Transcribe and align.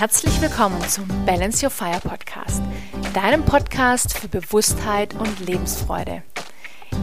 Herzlich 0.00 0.40
willkommen 0.40 0.80
zum 0.88 1.06
Balance 1.26 1.62
Your 1.62 1.70
Fire 1.70 2.00
Podcast, 2.00 2.62
deinem 3.12 3.44
Podcast 3.44 4.16
für 4.16 4.28
Bewusstheit 4.28 5.12
und 5.12 5.40
Lebensfreude. 5.40 6.22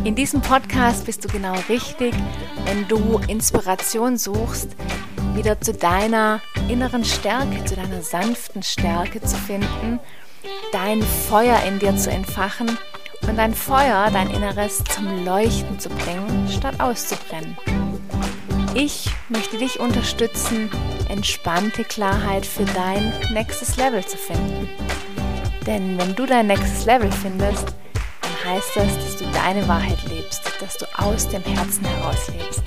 In 0.04 0.16
diesem 0.16 0.42
Podcast 0.42 1.06
bist 1.06 1.24
du 1.24 1.28
genau 1.28 1.54
richtig, 1.70 2.16
wenn 2.66 2.88
du 2.88 3.20
Inspiration 3.28 4.18
suchst, 4.18 4.76
wieder 5.36 5.62
zu 5.62 5.74
deiner 5.74 6.42
inneren 6.70 7.06
Stärke, 7.06 7.64
zu 7.66 7.76
deiner 7.76 8.02
sanften 8.02 8.64
Stärke 8.64 9.22
zu 9.22 9.36
finden, 9.36 10.00
dein 10.72 11.04
Feuer 11.04 11.62
in 11.68 11.78
dir 11.78 11.96
zu 11.98 12.10
entfachen 12.10 12.80
und 13.28 13.38
dein 13.38 13.54
Feuer, 13.54 14.10
dein 14.12 14.32
Inneres 14.32 14.84
zum 14.86 15.24
Leuchten 15.24 15.80
zu 15.80 15.90
bringen, 15.90 16.50
statt 16.50 16.80
auszubrennen. 16.80 17.56
Ich 18.74 19.12
möchte 19.30 19.60
dich 19.60 19.80
unterstützen, 19.80 20.72
entspannte 21.10 21.84
Klarheit 21.84 22.46
für 22.46 22.66
dein 22.66 23.14
nächstes 23.34 23.78
Level 23.78 24.06
zu 24.06 24.18
finden. 24.18 24.70
Denn 25.66 25.98
wenn 25.98 26.16
du 26.16 26.26
dein 26.26 26.48
nächstes 26.48 26.86
Level 26.86 27.12
findest, 27.12 27.76
dann 28.22 28.54
heißt 28.54 28.76
das, 28.76 28.96
dass 28.98 29.18
du 29.18 29.26
deine 29.34 29.68
Wahrheit 29.68 29.98
lebst, 30.10 30.42
dass 30.62 30.78
du 30.78 30.86
aus 30.98 31.28
dem 31.30 31.44
Herzen 31.44 31.86
heraus 31.86 32.30
lebst. 32.30 32.64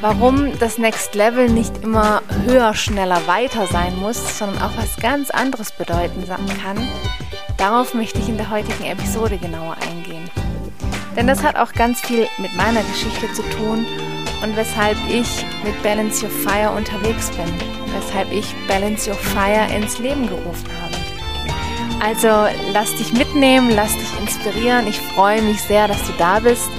Warum 0.00 0.58
das 0.58 0.78
Next 0.78 1.14
Level 1.14 1.50
nicht 1.50 1.84
immer 1.84 2.22
höher, 2.46 2.74
schneller, 2.74 3.26
weiter 3.26 3.66
sein 3.66 3.98
muss, 3.98 4.38
sondern 4.38 4.62
auch 4.62 4.76
was 4.76 4.96
ganz 4.96 5.30
anderes 5.30 5.72
bedeuten 5.72 6.24
kann, 6.62 6.88
darauf 7.58 7.92
möchte 7.92 8.18
ich 8.18 8.28
in 8.28 8.38
der 8.38 8.50
heutigen 8.50 8.84
Episode 8.84 9.36
genauer 9.36 9.76
eingehen. 9.88 10.30
Denn 11.16 11.26
das 11.26 11.42
hat 11.42 11.56
auch 11.56 11.72
ganz 11.72 12.00
viel 12.00 12.26
mit 12.38 12.54
meiner 12.56 12.82
Geschichte 12.82 13.30
zu 13.34 13.42
tun 13.50 13.84
und 14.42 14.56
weshalb 14.56 14.96
ich 15.08 15.44
mit 15.64 15.82
Balance 15.82 16.24
Your 16.24 16.30
Fire 16.30 16.70
unterwegs 16.70 17.30
bin, 17.30 17.46
weshalb 17.94 18.32
ich 18.32 18.54
Balance 18.66 19.08
Your 19.08 19.16
Fire 19.16 19.66
ins 19.74 19.98
Leben 19.98 20.26
gerufen 20.26 20.68
habe. 20.82 20.94
Also 22.02 22.46
lass 22.72 22.96
dich 22.96 23.12
mitnehmen, 23.12 23.70
lass 23.70 23.92
dich 23.92 24.20
inspirieren. 24.20 24.86
Ich 24.86 24.98
freue 24.98 25.42
mich 25.42 25.60
sehr, 25.60 25.86
dass 25.86 26.02
du 26.06 26.12
da 26.16 26.40
bist. 26.40 26.70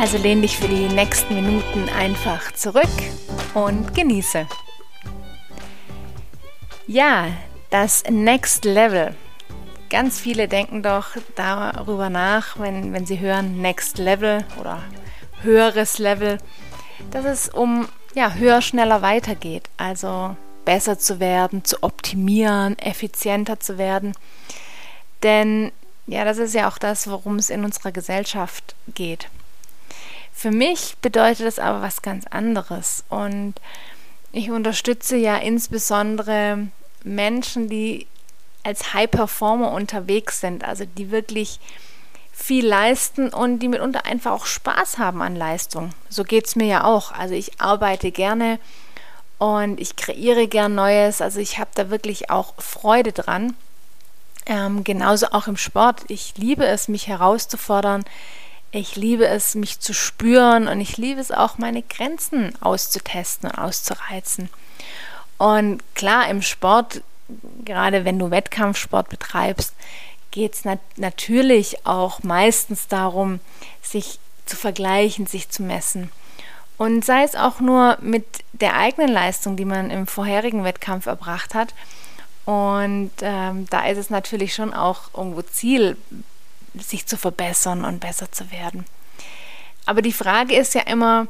Also 0.00 0.18
lehn 0.18 0.40
dich 0.40 0.56
für 0.56 0.68
die 0.68 0.88
nächsten 0.88 1.34
Minuten 1.34 1.88
einfach 1.98 2.52
zurück 2.52 2.84
und 3.54 3.94
genieße. 3.94 4.46
Ja, 6.86 7.26
das 7.70 8.04
Next 8.08 8.64
Level. 8.64 9.16
Ganz 9.90 10.20
viele 10.20 10.46
denken 10.46 10.82
doch 10.82 11.16
darüber 11.34 12.10
nach, 12.10 12.58
wenn, 12.60 12.92
wenn 12.92 13.06
sie 13.06 13.18
hören 13.18 13.60
Next 13.60 13.98
Level 13.98 14.44
oder 14.60 14.82
höheres 15.42 15.98
Level 15.98 16.38
dass 17.10 17.24
es 17.24 17.48
um 17.48 17.88
ja, 18.14 18.32
höher, 18.32 18.62
schneller 18.62 19.02
weitergeht. 19.02 19.68
Also 19.76 20.36
besser 20.64 20.98
zu 20.98 21.20
werden, 21.20 21.64
zu 21.64 21.82
optimieren, 21.82 22.78
effizienter 22.78 23.60
zu 23.60 23.78
werden. 23.78 24.14
Denn 25.22 25.72
ja, 26.06 26.24
das 26.24 26.38
ist 26.38 26.54
ja 26.54 26.68
auch 26.68 26.78
das, 26.78 27.08
worum 27.08 27.36
es 27.36 27.50
in 27.50 27.64
unserer 27.64 27.92
Gesellschaft 27.92 28.74
geht. 28.94 29.28
Für 30.32 30.50
mich 30.50 30.96
bedeutet 31.00 31.46
das 31.46 31.58
aber 31.58 31.82
was 31.82 32.02
ganz 32.02 32.26
anderes. 32.26 33.04
Und 33.08 33.54
ich 34.32 34.50
unterstütze 34.50 35.16
ja 35.16 35.36
insbesondere 35.36 36.68
Menschen, 37.02 37.68
die 37.68 38.06
als 38.62 38.92
High 38.92 39.10
Performer 39.10 39.72
unterwegs 39.72 40.40
sind, 40.40 40.64
also 40.64 40.84
die 40.84 41.10
wirklich 41.10 41.60
viel 42.38 42.66
leisten 42.66 43.30
und 43.30 43.60
die 43.60 43.68
mitunter 43.68 44.04
einfach 44.04 44.30
auch 44.30 44.46
Spaß 44.46 44.98
haben 44.98 45.22
an 45.22 45.34
Leistung. 45.34 45.92
So 46.10 46.22
geht 46.22 46.46
es 46.46 46.54
mir 46.54 46.66
ja 46.66 46.84
auch. 46.84 47.10
Also 47.10 47.34
ich 47.34 47.60
arbeite 47.60 48.12
gerne 48.12 48.60
und 49.38 49.80
ich 49.80 49.96
kreiere 49.96 50.46
gern 50.46 50.74
Neues. 50.74 51.22
Also 51.22 51.40
ich 51.40 51.58
habe 51.58 51.70
da 51.74 51.88
wirklich 51.88 52.30
auch 52.30 52.52
Freude 52.58 53.12
dran. 53.12 53.56
Ähm, 54.44 54.84
genauso 54.84 55.28
auch 55.32 55.48
im 55.48 55.56
Sport. 55.56 56.02
Ich 56.08 56.34
liebe 56.36 56.66
es, 56.66 56.88
mich 56.88 57.08
herauszufordern. 57.08 58.04
Ich 58.70 58.96
liebe 58.96 59.26
es, 59.26 59.54
mich 59.54 59.80
zu 59.80 59.94
spüren 59.94 60.68
und 60.68 60.80
ich 60.80 60.98
liebe 60.98 61.20
es 61.20 61.32
auch, 61.32 61.56
meine 61.56 61.82
Grenzen 61.82 62.52
auszutesten 62.60 63.50
und 63.50 63.58
auszureizen. 63.58 64.50
Und 65.38 65.82
klar, 65.94 66.28
im 66.28 66.42
Sport, 66.42 67.00
gerade 67.64 68.04
wenn 68.04 68.18
du 68.18 68.30
Wettkampfsport 68.30 69.08
betreibst, 69.08 69.74
geht 70.36 70.52
es 70.52 70.64
nat 70.66 70.80
natürlich 70.96 71.86
auch 71.86 72.22
meistens 72.22 72.88
darum, 72.88 73.40
sich 73.80 74.18
zu 74.44 74.54
vergleichen, 74.54 75.26
sich 75.26 75.48
zu 75.48 75.62
messen. 75.62 76.12
Und 76.76 77.06
sei 77.06 77.22
es 77.22 77.34
auch 77.34 77.58
nur 77.60 77.96
mit 78.02 78.26
der 78.52 78.76
eigenen 78.76 79.10
Leistung, 79.10 79.56
die 79.56 79.64
man 79.64 79.90
im 79.90 80.06
vorherigen 80.06 80.62
Wettkampf 80.62 81.06
erbracht 81.06 81.54
hat. 81.54 81.72
Und 82.44 83.12
ähm, 83.22 83.66
da 83.70 83.86
ist 83.86 83.96
es 83.96 84.10
natürlich 84.10 84.54
schon 84.54 84.74
auch 84.74 85.08
irgendwo 85.16 85.40
Ziel, 85.40 85.96
sich 86.74 87.06
zu 87.06 87.16
verbessern 87.16 87.86
und 87.86 88.00
besser 88.00 88.30
zu 88.30 88.50
werden. 88.50 88.84
Aber 89.86 90.02
die 90.02 90.12
Frage 90.12 90.54
ist 90.54 90.74
ja 90.74 90.82
immer, 90.82 91.28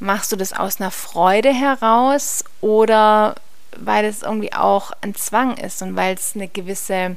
machst 0.00 0.32
du 0.32 0.36
das 0.36 0.52
aus 0.52 0.80
einer 0.80 0.90
Freude 0.90 1.54
heraus 1.54 2.42
oder 2.60 3.36
weil 3.76 4.04
es 4.06 4.22
irgendwie 4.22 4.52
auch 4.52 4.90
ein 5.02 5.14
Zwang 5.14 5.56
ist 5.56 5.82
und 5.82 5.94
weil 5.94 6.16
es 6.16 6.34
eine 6.34 6.48
gewisse 6.48 7.16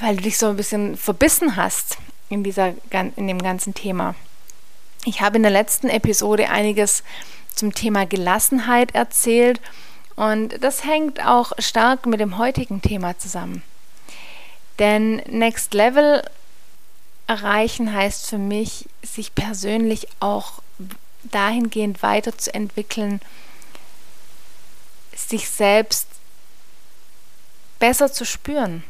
weil 0.00 0.16
du 0.16 0.22
dich 0.22 0.38
so 0.38 0.46
ein 0.46 0.56
bisschen 0.56 0.96
verbissen 0.96 1.56
hast 1.56 1.98
in, 2.28 2.42
dieser, 2.44 2.74
in 3.16 3.26
dem 3.26 3.42
ganzen 3.42 3.74
Thema. 3.74 4.14
Ich 5.04 5.20
habe 5.20 5.36
in 5.36 5.42
der 5.42 5.52
letzten 5.52 5.88
Episode 5.88 6.50
einiges 6.50 7.02
zum 7.54 7.74
Thema 7.74 8.06
Gelassenheit 8.06 8.94
erzählt 8.94 9.60
und 10.16 10.62
das 10.62 10.84
hängt 10.84 11.24
auch 11.24 11.52
stark 11.58 12.06
mit 12.06 12.20
dem 12.20 12.38
heutigen 12.38 12.82
Thema 12.82 13.18
zusammen. 13.18 13.62
Denn 14.78 15.16
Next 15.26 15.74
Level 15.74 16.22
erreichen 17.26 17.92
heißt 17.92 18.28
für 18.28 18.38
mich, 18.38 18.88
sich 19.02 19.34
persönlich 19.34 20.08
auch 20.20 20.62
dahingehend 21.22 22.02
weiterzuentwickeln, 22.02 23.20
sich 25.14 25.48
selbst 25.48 26.08
besser 27.78 28.12
zu 28.12 28.24
spüren, 28.24 28.82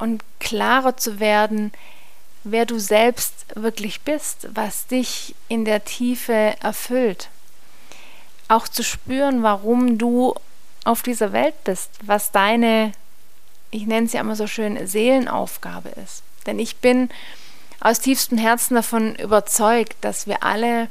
und 0.00 0.22
klarer 0.40 0.96
zu 0.96 1.20
werden, 1.20 1.72
wer 2.42 2.66
du 2.66 2.78
selbst 2.78 3.46
wirklich 3.54 4.00
bist, 4.00 4.48
was 4.54 4.86
dich 4.86 5.34
in 5.48 5.64
der 5.64 5.84
Tiefe 5.84 6.56
erfüllt. 6.60 7.28
Auch 8.48 8.66
zu 8.66 8.82
spüren, 8.82 9.42
warum 9.42 9.98
du 9.98 10.34
auf 10.84 11.02
dieser 11.02 11.32
Welt 11.32 11.62
bist, 11.64 11.90
was 12.02 12.32
deine, 12.32 12.92
ich 13.70 13.86
nenne 13.86 14.06
es 14.06 14.12
ja 14.12 14.20
immer 14.20 14.36
so 14.36 14.46
schön, 14.46 14.86
Seelenaufgabe 14.86 15.90
ist. 16.02 16.22
Denn 16.46 16.58
ich 16.58 16.76
bin 16.76 17.10
aus 17.80 18.00
tiefstem 18.00 18.38
Herzen 18.38 18.74
davon 18.74 19.14
überzeugt, 19.16 19.96
dass 20.00 20.26
wir 20.26 20.42
alle 20.42 20.88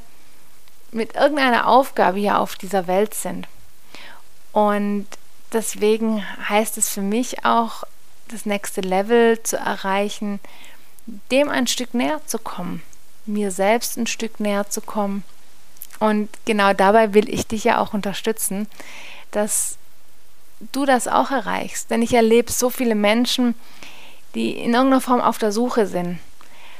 mit 0.92 1.14
irgendeiner 1.14 1.66
Aufgabe 1.68 2.18
hier 2.18 2.38
auf 2.38 2.56
dieser 2.56 2.86
Welt 2.86 3.14
sind. 3.14 3.46
Und 4.52 5.06
deswegen 5.52 6.24
heißt 6.48 6.78
es 6.78 6.88
für 6.88 7.02
mich 7.02 7.44
auch, 7.44 7.84
das 8.30 8.46
nächste 8.46 8.80
Level 8.80 9.42
zu 9.42 9.56
erreichen, 9.56 10.40
dem 11.30 11.48
ein 11.48 11.66
Stück 11.66 11.94
näher 11.94 12.20
zu 12.26 12.38
kommen, 12.38 12.82
mir 13.26 13.50
selbst 13.50 13.96
ein 13.96 14.06
Stück 14.06 14.40
näher 14.40 14.68
zu 14.68 14.80
kommen. 14.80 15.24
Und 15.98 16.28
genau 16.46 16.72
dabei 16.72 17.14
will 17.14 17.28
ich 17.28 17.46
dich 17.46 17.64
ja 17.64 17.78
auch 17.78 17.92
unterstützen, 17.92 18.66
dass 19.30 19.76
du 20.72 20.84
das 20.84 21.08
auch 21.08 21.30
erreichst. 21.30 21.90
Denn 21.90 22.02
ich 22.02 22.14
erlebe 22.14 22.50
so 22.50 22.70
viele 22.70 22.94
Menschen, 22.94 23.54
die 24.34 24.52
in 24.52 24.74
irgendeiner 24.74 25.00
Form 25.00 25.20
auf 25.20 25.38
der 25.38 25.52
Suche 25.52 25.86
sind. 25.86 26.18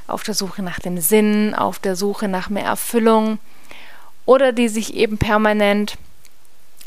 Auf 0.07 0.23
der 0.23 0.35
Suche 0.35 0.63
nach 0.63 0.81
dem 0.81 0.99
Sinn, 0.99 1.55
auf 1.55 1.79
der 1.79 1.97
Suche 1.97 2.29
nach 2.29 2.49
mehr 2.49 2.65
Erfüllung 2.65 3.39
oder 4.27 4.53
die 4.53 4.69
sich 4.69 4.95
eben 4.95 5.19
permanent 5.19 5.97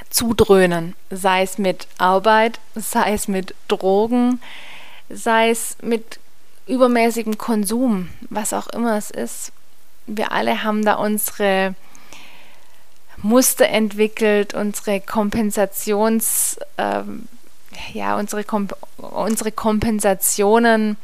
zudröhnen, 0.09 0.95
sei 1.09 1.43
es 1.43 1.57
mit 1.57 1.87
Arbeit, 1.97 2.59
sei 2.75 3.13
es 3.13 3.27
mit 3.27 3.55
Drogen, 3.67 4.41
sei 5.09 5.49
es 5.49 5.77
mit 5.81 6.19
übermäßigem 6.67 7.37
Konsum, 7.37 8.09
was 8.29 8.53
auch 8.53 8.67
immer 8.67 8.97
es 8.97 9.11
ist. 9.11 9.51
Wir 10.05 10.31
alle 10.31 10.63
haben 10.63 10.85
da 10.85 10.95
unsere 10.95 11.75
Muster 13.17 13.67
entwickelt, 13.67 14.53
unsere 14.53 14.99
Kompensations, 14.99 16.59
ähm, 16.77 17.27
ja, 17.93 18.17
unsere, 18.17 18.43
Komp 18.43 18.75
unsere 18.97 19.51
Kompensationen 19.51 20.97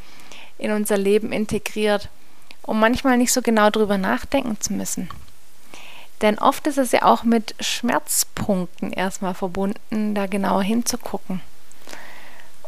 in 0.58 0.72
unser 0.72 0.98
Leben 0.98 1.32
integriert, 1.32 2.10
um 2.62 2.80
manchmal 2.80 3.18
nicht 3.18 3.32
so 3.32 3.42
genau 3.42 3.70
drüber 3.70 3.98
nachdenken 3.98 4.60
zu 4.60 4.74
müssen. 4.74 5.10
Denn 6.22 6.38
oft 6.38 6.68
ist 6.68 6.78
es 6.78 6.92
ja 6.92 7.04
auch 7.04 7.24
mit 7.24 7.56
Schmerzpunkten 7.60 8.92
erstmal 8.92 9.34
verbunden, 9.34 10.16
da 10.16 10.26
genauer 10.26 10.64
hinzugucken. 10.64 11.42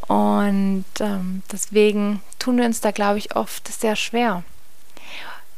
Und 0.08 0.86
ähm, 1.00 1.44
deswegen 1.52 2.22
tun 2.40 2.58
wir 2.58 2.66
uns 2.66 2.82
da, 2.82 2.92
glaube 2.92 3.18
ich, 3.18 3.36
oft 3.36 3.68
sehr 3.68 3.96
schwer. 3.96 4.44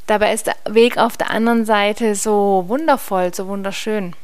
Dabei 0.08 0.34
ist 0.34 0.48
der 0.48 0.56
Weg 0.70 0.98
auf 0.98 1.18
der 1.18 1.32
anderen 1.32 1.66
Seite 1.66 2.16
so 2.16 2.66
wundervoll, 2.68 3.34
so 3.34 3.48
wunderschön. 3.48 4.16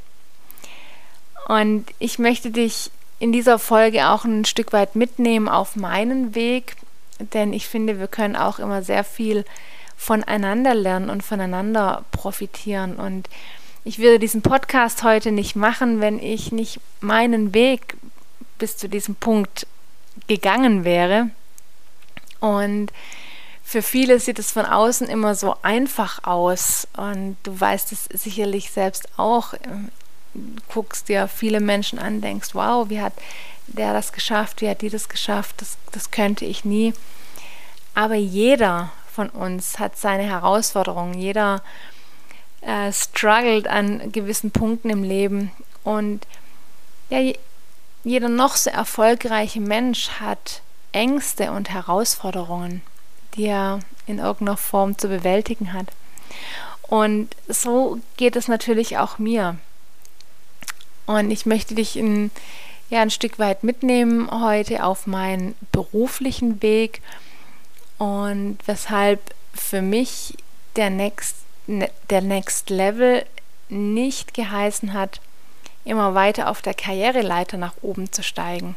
Und 1.47 1.85
ich 1.99 2.19
möchte 2.19 2.51
dich 2.51 2.91
in 3.19 3.31
dieser 3.31 3.59
Folge 3.59 4.09
auch 4.09 4.23
ein 4.23 4.45
Stück 4.45 4.73
weit 4.73 4.95
mitnehmen 4.95 5.49
auf 5.49 5.75
meinen 5.75 6.35
Weg, 6.35 6.75
denn 7.19 7.53
ich 7.53 7.67
finde, 7.67 7.99
wir 7.99 8.07
können 8.07 8.35
auch 8.35 8.59
immer 8.59 8.81
sehr 8.83 9.03
viel 9.03 9.45
voneinander 9.97 10.75
lernen 10.75 11.09
und 11.09 11.23
voneinander 11.23 12.05
profitieren. 12.11 12.95
Und 12.95 13.27
ich 13.83 13.99
würde 13.99 14.19
diesen 14.19 14.41
Podcast 14.41 15.03
heute 15.03 15.31
nicht 15.31 15.55
machen, 15.55 16.01
wenn 16.01 16.19
ich 16.19 16.51
nicht 16.51 16.79
meinen 16.99 17.53
Weg 17.53 17.95
bis 18.57 18.77
zu 18.77 18.89
diesem 18.89 19.15
Punkt 19.15 19.65
gegangen 20.27 20.83
wäre. 20.83 21.29
Und 22.39 22.91
für 23.63 23.81
viele 23.81 24.19
sieht 24.19 24.39
es 24.39 24.51
von 24.51 24.65
außen 24.65 25.07
immer 25.07 25.35
so 25.35 25.55
einfach 25.61 26.23
aus. 26.23 26.87
Und 26.97 27.37
du 27.43 27.59
weißt 27.59 27.91
es 27.91 28.05
sicherlich 28.05 28.71
selbst 28.71 29.07
auch. 29.17 29.53
Du 30.33 30.61
guckst 30.73 31.09
dir 31.09 31.27
viele 31.27 31.59
Menschen 31.59 31.99
an, 31.99 32.21
denkst, 32.21 32.49
wow, 32.53 32.89
wie 32.89 33.01
hat 33.01 33.13
der 33.67 33.93
das 33.93 34.11
geschafft, 34.11 34.61
wie 34.61 34.69
hat 34.69 34.81
die 34.81 34.89
das 34.89 35.09
geschafft, 35.09 35.61
das, 35.61 35.77
das 35.91 36.11
könnte 36.11 36.45
ich 36.45 36.65
nie. 36.65 36.93
Aber 37.93 38.15
jeder 38.15 38.91
von 39.13 39.29
uns 39.29 39.79
hat 39.79 39.97
seine 39.97 40.23
Herausforderungen, 40.23 41.13
jeder 41.13 41.61
äh, 42.61 42.91
struggelt 42.91 43.67
an 43.67 44.11
gewissen 44.11 44.51
Punkten 44.51 44.89
im 44.89 45.03
Leben 45.03 45.51
und 45.83 46.25
ja, 47.09 47.33
jeder 48.03 48.29
noch 48.29 48.55
so 48.55 48.69
erfolgreiche 48.69 49.59
Mensch 49.59 50.09
hat 50.19 50.61
Ängste 50.91 51.51
und 51.51 51.69
Herausforderungen, 51.69 52.81
die 53.35 53.45
er 53.45 53.79
in 54.07 54.19
irgendeiner 54.19 54.57
Form 54.57 54.97
zu 54.97 55.07
bewältigen 55.07 55.73
hat. 55.73 55.87
Und 56.83 57.35
so 57.47 57.99
geht 58.17 58.35
es 58.35 58.47
natürlich 58.47 58.97
auch 58.97 59.19
mir. 59.19 59.57
Und 61.05 61.31
ich 61.31 61.45
möchte 61.45 61.75
dich 61.75 61.95
in, 61.95 62.31
ja, 62.89 63.01
ein 63.01 63.11
Stück 63.11 63.37
weit 63.37 63.63
mitnehmen 63.63 64.29
heute 64.31 64.83
auf 64.83 65.05
meinen 65.05 65.55
beruflichen 65.71 66.61
Weg 66.61 67.01
und 67.97 68.57
weshalb 68.65 69.19
für 69.53 69.81
mich 69.81 70.35
der 70.75 70.89
ne, 70.89 71.11
der 72.09 72.21
Next 72.21 72.69
Level 72.69 73.25
nicht 73.69 74.33
geheißen 74.33 74.93
hat, 74.93 75.21
immer 75.85 76.15
weiter 76.15 76.49
auf 76.49 76.61
der 76.61 76.73
Karriereleiter 76.73 77.57
nach 77.57 77.73
oben 77.81 78.11
zu 78.11 78.23
steigen, 78.23 78.75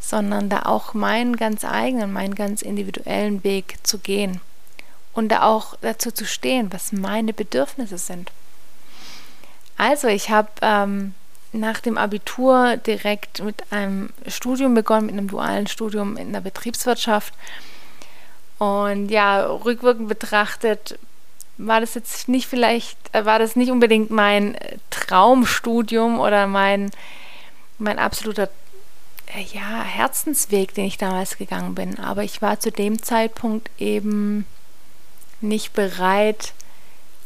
sondern 0.00 0.48
da 0.48 0.62
auch 0.62 0.94
meinen 0.94 1.36
ganz 1.36 1.64
eigenen, 1.64 2.12
meinen 2.12 2.34
ganz 2.34 2.62
individuellen 2.62 3.44
Weg 3.44 3.76
zu 3.82 3.98
gehen 3.98 4.40
und 5.12 5.28
da 5.28 5.42
auch 5.42 5.76
dazu 5.80 6.10
zu 6.10 6.24
stehen, 6.24 6.72
was 6.72 6.92
meine 6.92 7.32
Bedürfnisse 7.32 7.98
sind. 7.98 8.32
Also 9.76 10.08
ich 10.08 10.30
habe 10.30 10.48
ähm, 10.60 11.14
nach 11.52 11.80
dem 11.80 11.98
Abitur 11.98 12.76
direkt 12.78 13.42
mit 13.42 13.70
einem 13.70 14.10
Studium 14.26 14.74
begonnen, 14.74 15.06
mit 15.06 15.14
einem 15.14 15.28
dualen 15.28 15.66
Studium 15.66 16.16
in 16.16 16.32
der 16.32 16.40
Betriebswirtschaft 16.40 17.32
und 18.58 19.08
ja, 19.08 19.46
rückwirkend 19.46 20.08
betrachtet 20.08 20.98
war 21.58 21.80
das 21.80 21.94
jetzt 21.94 22.28
nicht 22.28 22.46
vielleicht, 22.46 22.96
äh, 23.12 23.24
war 23.24 23.38
das 23.38 23.56
nicht 23.56 23.70
unbedingt 23.70 24.10
mein 24.10 24.54
äh, 24.54 24.78
Traumstudium 24.90 26.20
oder 26.20 26.46
mein, 26.46 26.90
mein 27.78 27.98
absoluter 27.98 28.48
äh, 29.34 29.42
ja, 29.52 29.82
Herzensweg, 29.82 30.72
den 30.74 30.86
ich 30.86 30.98
damals 30.98 31.36
gegangen 31.36 31.74
bin. 31.74 31.98
Aber 31.98 32.22
ich 32.22 32.40
war 32.40 32.60
zu 32.60 32.70
dem 32.70 33.02
Zeitpunkt 33.02 33.70
eben 33.78 34.46
nicht 35.40 35.72
bereit, 35.74 36.54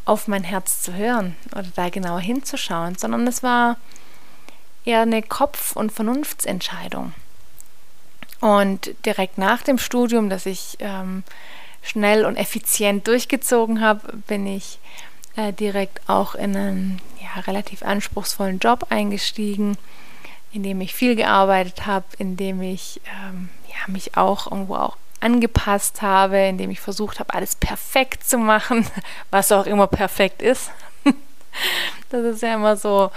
auf 0.05 0.27
mein 0.27 0.43
Herz 0.43 0.83
zu 0.83 0.95
hören 0.95 1.37
oder 1.53 1.69
da 1.77 1.89
genauer 1.89 2.21
hinzuschauen, 2.21 2.97
sondern 2.97 3.27
es 3.29 3.43
war 3.43 3.77
eher 4.85 5.03
eine 5.03 5.23
Kopf- 5.23 5.77
und 5.77 5.93
Vernunftsentscheidung. 5.93 7.13
Und 8.41 8.93
direkt 9.07 9.39
nach 9.39 9.63
dem 9.63 9.79
Studium, 9.79 10.29
das 10.29 10.47
ich 10.47 10.77
ähm, 10.81 11.23
schnell 11.83 12.25
und 12.25 12.37
effizient 12.37 13.07
durchgezogen 13.07 13.81
habe, 13.81 14.17
bin 14.27 14.47
ich 14.47 14.79
äh, 15.37 15.53
direkt 15.53 16.09
auch 16.09 16.35
in 16.35 16.57
einen 16.57 17.03
ja, 17.21 17.41
relativ 17.43 17.83
anspruchsvollen 17.83 18.59
Job 18.59 18.87
eingestiegen, 18.91 19.77
in 20.53 20.63
dem 20.63 20.81
ich 20.81 20.95
viel 20.95 21.17
gearbeitet 21.17 21.87
habe, 21.87 22.07
in 22.19 22.37
dem 22.37 22.63
ich 22.63 23.01
ähm, 23.07 23.49
ja, 23.69 23.93
mich 23.93 24.17
auch 24.17 24.51
irgendwo 24.51 24.77
auch 24.77 24.97
angepasst 25.21 26.03
habe, 26.03 26.39
in 26.39 26.59
dem 26.59 26.71
ich 26.71 26.81
versucht 26.81 27.21
habe, 27.21 27.33
alles 27.35 27.55
perfekt 27.55 28.29
zu 28.29 28.39
machen, 28.39 28.87
was 29.31 29.53
auch 29.53 29.67
immer 29.67 29.87
perfekt 29.87 30.43
ist. 30.43 30.71
das 32.11 32.25
ist 32.25 32.43
ja 32.43 32.55
immer 32.55 32.77
so 32.77 33.11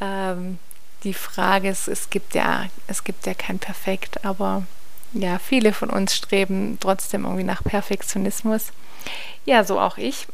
ähm, 0.00 0.58
die 1.04 1.14
Frage 1.14 1.68
ist, 1.68 1.88
es 1.88 2.10
gibt 2.10 2.34
ja, 2.34 2.66
es 2.86 3.04
gibt 3.04 3.26
ja 3.26 3.34
kein 3.34 3.58
Perfekt, 3.58 4.24
aber 4.24 4.64
ja, 5.12 5.38
viele 5.38 5.72
von 5.72 5.90
uns 5.90 6.14
streben 6.14 6.78
trotzdem 6.80 7.24
irgendwie 7.24 7.44
nach 7.44 7.62
Perfektionismus. 7.62 8.66
Ja, 9.44 9.64
so 9.64 9.80
auch 9.80 9.98
ich. 9.98 10.26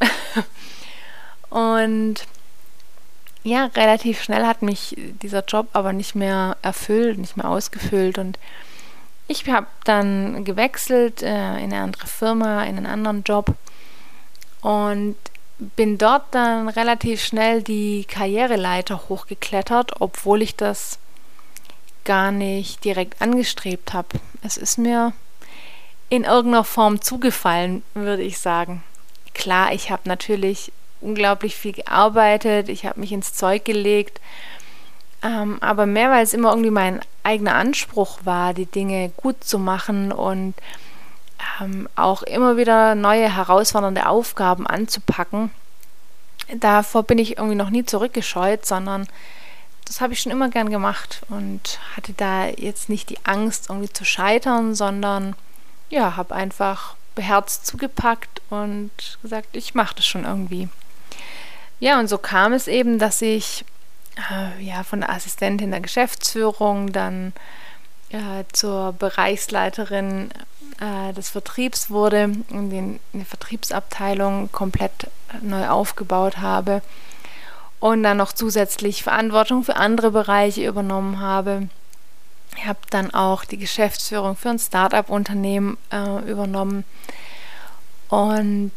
Und 1.50 2.26
ja, 3.42 3.66
relativ 3.76 4.22
schnell 4.22 4.44
hat 4.44 4.62
mich 4.62 4.96
dieser 5.22 5.44
Job 5.44 5.68
aber 5.72 5.92
nicht 5.92 6.16
mehr 6.16 6.56
erfüllt, 6.62 7.18
nicht 7.18 7.36
mehr 7.36 7.48
ausgefüllt 7.48 8.18
und 8.18 8.40
ich 9.28 9.48
habe 9.48 9.68
dann 9.84 10.44
gewechselt 10.44 11.22
äh, 11.22 11.58
in 11.58 11.72
eine 11.72 11.80
andere 11.80 12.08
Firma, 12.08 12.64
in 12.64 12.76
einen 12.76 12.86
anderen 12.86 13.22
Job 13.22 13.54
und 14.62 15.16
bin 15.58 15.96
dort 15.96 16.24
dann 16.32 16.68
relativ 16.68 17.22
schnell 17.24 17.62
die 17.62 18.04
Karriereleiter 18.04 19.08
hochgeklettert, 19.08 20.00
obwohl 20.00 20.42
ich 20.42 20.56
das 20.56 20.98
gar 22.06 22.32
nicht 22.32 22.84
direkt 22.84 23.20
angestrebt 23.20 23.92
habe. 23.92 24.08
Es 24.42 24.56
ist 24.56 24.78
mir 24.78 25.12
in 26.08 26.24
irgendeiner 26.24 26.64
Form 26.64 27.02
zugefallen, 27.02 27.82
würde 27.92 28.22
ich 28.22 28.38
sagen. 28.38 28.82
Klar, 29.34 29.72
ich 29.74 29.90
habe 29.90 30.02
natürlich 30.08 30.72
unglaublich 31.02 31.56
viel 31.56 31.72
gearbeitet, 31.72 32.70
ich 32.70 32.86
habe 32.86 33.00
mich 33.00 33.12
ins 33.12 33.34
Zeug 33.34 33.64
gelegt, 33.66 34.20
ähm, 35.22 35.58
aber 35.60 35.84
mehr, 35.84 36.10
weil 36.10 36.22
es 36.22 36.32
immer 36.32 36.50
irgendwie 36.50 36.70
mein 36.70 37.00
eigener 37.22 37.56
Anspruch 37.56 38.20
war, 38.24 38.54
die 38.54 38.66
Dinge 38.66 39.10
gut 39.16 39.44
zu 39.44 39.58
machen 39.58 40.12
und 40.12 40.54
ähm, 41.60 41.88
auch 41.96 42.22
immer 42.22 42.56
wieder 42.56 42.94
neue 42.94 43.34
herausfordernde 43.34 44.08
Aufgaben 44.08 44.66
anzupacken. 44.66 45.50
Davor 46.54 47.02
bin 47.02 47.18
ich 47.18 47.38
irgendwie 47.38 47.56
noch 47.56 47.70
nie 47.70 47.84
zurückgescheut, 47.84 48.64
sondern 48.64 49.08
das 49.86 50.00
habe 50.00 50.12
ich 50.12 50.20
schon 50.20 50.32
immer 50.32 50.50
gern 50.50 50.68
gemacht 50.68 51.22
und 51.28 51.78
hatte 51.96 52.12
da 52.12 52.46
jetzt 52.48 52.88
nicht 52.88 53.08
die 53.08 53.24
Angst, 53.24 53.70
irgendwie 53.70 53.92
zu 53.92 54.04
scheitern, 54.04 54.74
sondern 54.74 55.34
ja, 55.88 56.16
habe 56.16 56.34
einfach 56.34 56.96
beherzt 57.14 57.66
zugepackt 57.66 58.42
und 58.50 58.90
gesagt, 59.22 59.56
ich 59.56 59.74
mache 59.74 59.94
das 59.94 60.06
schon 60.06 60.24
irgendwie. 60.24 60.68
Ja, 61.78 62.00
und 62.00 62.08
so 62.08 62.18
kam 62.18 62.52
es 62.52 62.68
eben, 62.68 62.98
dass 62.98 63.22
ich 63.22 63.64
äh, 64.30 64.62
ja 64.62 64.82
von 64.82 65.00
der 65.00 65.10
Assistentin 65.10 65.70
der 65.70 65.80
Geschäftsführung 65.80 66.92
dann 66.92 67.32
äh, 68.10 68.44
zur 68.52 68.92
Bereichsleiterin 68.92 70.30
äh, 70.80 71.12
des 71.12 71.28
Vertriebs 71.28 71.90
wurde 71.90 72.32
und 72.50 72.70
den, 72.70 72.98
die 73.12 73.24
Vertriebsabteilung 73.24 74.50
komplett 74.50 75.08
neu 75.42 75.68
aufgebaut 75.68 76.38
habe 76.38 76.82
und 77.80 78.02
dann 78.02 78.16
noch 78.16 78.32
zusätzlich 78.32 79.02
Verantwortung 79.02 79.64
für 79.64 79.76
andere 79.76 80.10
Bereiche 80.10 80.66
übernommen 80.66 81.20
habe. 81.20 81.68
Ich 82.56 82.66
habe 82.66 82.78
dann 82.90 83.12
auch 83.12 83.44
die 83.44 83.58
Geschäftsführung 83.58 84.36
für 84.36 84.50
ein 84.50 84.58
Start-up-Unternehmen 84.58 85.76
äh, 85.92 86.30
übernommen. 86.30 86.84
Und 88.08 88.72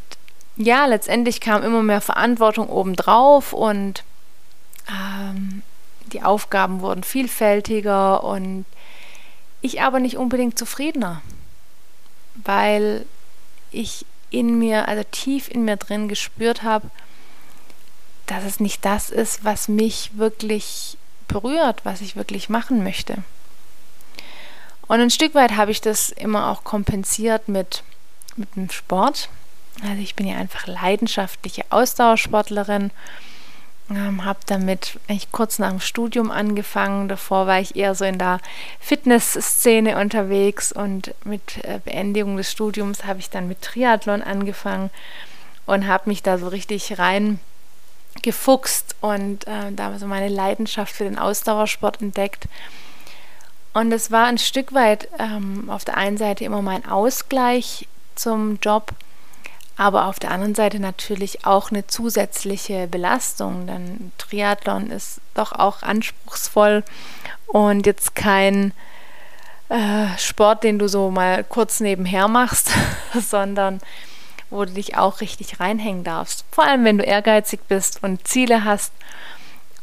ja, 0.57 0.85
letztendlich 0.85 1.39
kam 1.39 1.63
immer 1.63 1.81
mehr 1.81 2.01
Verantwortung 2.01 2.67
obendrauf 2.67 3.53
und 3.53 4.03
ähm, 4.89 5.61
die 6.07 6.23
Aufgaben 6.23 6.81
wurden 6.81 7.03
vielfältiger 7.03 8.23
und 8.23 8.65
ich 9.61 9.81
aber 9.81 9.99
nicht 9.99 10.17
unbedingt 10.17 10.57
zufriedener 10.57 11.21
weil 12.43 13.05
ich 13.71 14.05
in 14.29 14.59
mir, 14.59 14.87
also 14.87 15.03
tief 15.11 15.49
in 15.49 15.65
mir 15.65 15.77
drin 15.77 16.07
gespürt 16.07 16.63
habe, 16.63 16.89
dass 18.29 18.43
es 18.43 18.59
nicht 18.59 18.85
das 18.85 19.09
ist, 19.09 19.43
was 19.43 19.67
mich 19.67 20.11
wirklich 20.13 20.97
berührt, 21.27 21.81
was 21.83 22.01
ich 22.01 22.15
wirklich 22.15 22.49
machen 22.49 22.83
möchte. 22.83 23.17
Und 24.87 24.99
ein 24.99 25.11
Stück 25.11 25.35
weit 25.35 25.55
habe 25.55 25.71
ich 25.71 25.81
das 25.81 26.09
immer 26.09 26.49
auch 26.49 26.63
kompensiert 26.63 27.47
mit, 27.47 27.83
mit 28.35 28.55
dem 28.55 28.69
Sport. 28.69 29.29
Also 29.83 30.01
ich 30.01 30.15
bin 30.15 30.27
ja 30.27 30.37
einfach 30.37 30.67
leidenschaftliche 30.67 31.63
Ausdauersportlerin 31.69 32.91
ähm, 33.91 34.23
habe 34.23 34.39
damit 34.45 34.99
eigentlich 35.07 35.31
kurz 35.31 35.57
nach 35.57 35.69
dem 35.69 35.79
Studium 35.79 36.31
angefangen. 36.31 37.07
Davor 37.07 37.47
war 37.47 37.59
ich 37.59 37.75
eher 37.75 37.95
so 37.95 38.05
in 38.05 38.19
der 38.19 38.39
Fitnessszene 38.79 39.97
unterwegs 39.97 40.71
und 40.71 41.13
mit 41.23 41.63
äh, 41.63 41.79
Beendigung 41.83 42.37
des 42.37 42.51
Studiums 42.51 43.05
habe 43.05 43.19
ich 43.19 43.29
dann 43.29 43.47
mit 43.47 43.61
Triathlon 43.61 44.21
angefangen 44.21 44.91
und 45.65 45.87
habe 45.87 46.09
mich 46.09 46.21
da 46.21 46.37
so 46.37 46.47
richtig 46.47 46.99
rein 46.99 47.39
gefuchst 48.21 48.95
und 49.01 49.47
äh, 49.47 49.71
da 49.71 49.97
so 49.97 50.07
meine 50.07 50.29
Leidenschaft 50.29 50.93
für 50.93 51.03
den 51.03 51.17
Ausdauersport 51.17 52.01
entdeckt. 52.01 52.47
Und 53.73 53.91
es 53.91 54.11
war 54.11 54.25
ein 54.25 54.37
Stück 54.37 54.73
weit 54.73 55.07
ähm, 55.19 55.69
auf 55.69 55.85
der 55.85 55.97
einen 55.97 56.17
Seite 56.17 56.43
immer 56.43 56.61
mein 56.61 56.85
Ausgleich 56.85 57.87
zum 58.15 58.59
Job, 58.61 58.91
aber 59.77 60.07
auf 60.07 60.19
der 60.19 60.31
anderen 60.31 60.55
Seite 60.55 60.79
natürlich 60.79 61.45
auch 61.45 61.71
eine 61.71 61.87
zusätzliche 61.87 62.87
Belastung, 62.87 63.67
denn 63.67 64.11
Triathlon 64.17 64.91
ist 64.91 65.21
doch 65.35 65.53
auch 65.53 65.83
anspruchsvoll 65.83 66.83
und 67.47 67.85
jetzt 67.85 68.15
kein 68.15 68.73
äh, 69.69 70.07
Sport, 70.17 70.63
den 70.63 70.79
du 70.79 70.89
so 70.89 71.11
mal 71.11 71.43
kurz 71.43 71.79
nebenher 71.79 72.27
machst, 72.27 72.71
sondern 73.13 73.79
wo 74.49 74.65
du 74.65 74.73
dich 74.73 74.97
auch 74.97 75.21
richtig 75.21 75.59
reinhängen 75.59 76.03
darfst. 76.03 76.45
Vor 76.51 76.65
allem, 76.65 76.83
wenn 76.83 76.97
du 76.97 77.03
ehrgeizig 77.03 77.61
bist 77.67 78.03
und 78.03 78.27
Ziele 78.27 78.63
hast. 78.63 78.91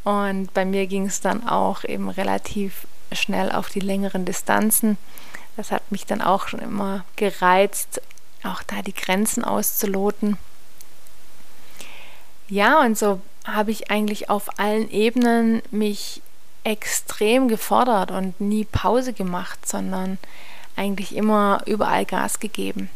Und 0.03 0.53
bei 0.53 0.65
mir 0.65 0.87
ging 0.87 1.05
es 1.05 1.21
dann 1.21 1.47
auch 1.47 1.83
eben 1.83 2.09
relativ 2.09 2.87
schnell 3.11 3.51
auf 3.51 3.69
die 3.69 3.79
längeren 3.79 4.25
Distanzen. 4.25 4.97
Das 5.55 5.71
hat 5.71 5.91
mich 5.91 6.05
dann 6.05 6.21
auch 6.21 6.47
schon 6.47 6.59
immer 6.59 7.03
gereizt, 7.15 8.01
auch 8.43 8.63
da 8.63 8.81
die 8.81 8.93
Grenzen 8.93 9.43
auszuloten. 9.43 10.37
Ja, 12.47 12.81
und 12.81 12.97
so 12.97 13.21
habe 13.45 13.71
ich 13.71 13.91
eigentlich 13.91 14.29
auf 14.29 14.59
allen 14.59 14.89
Ebenen 14.89 15.61
mich 15.71 16.21
extrem 16.63 17.47
gefordert 17.47 18.11
und 18.11 18.39
nie 18.39 18.65
Pause 18.65 19.13
gemacht, 19.13 19.67
sondern 19.67 20.17
eigentlich 20.75 21.15
immer 21.15 21.61
überall 21.65 22.05
Gas 22.05 22.39
gegeben. 22.39 22.89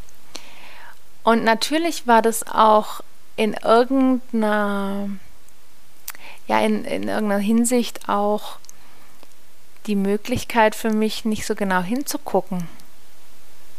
Und 1.23 1.43
natürlich 1.43 2.07
war 2.07 2.21
das 2.21 2.47
auch 2.47 3.01
in 3.35 3.53
irgendeiner, 3.53 5.09
ja, 6.47 6.59
in, 6.59 6.83
in 6.85 7.07
irgendeiner 7.07 7.41
Hinsicht 7.41 8.09
auch 8.09 8.57
die 9.87 9.95
Möglichkeit 9.95 10.75
für 10.75 10.91
mich, 10.91 11.25
nicht 11.25 11.45
so 11.45 11.55
genau 11.55 11.81
hinzugucken, 11.81 12.67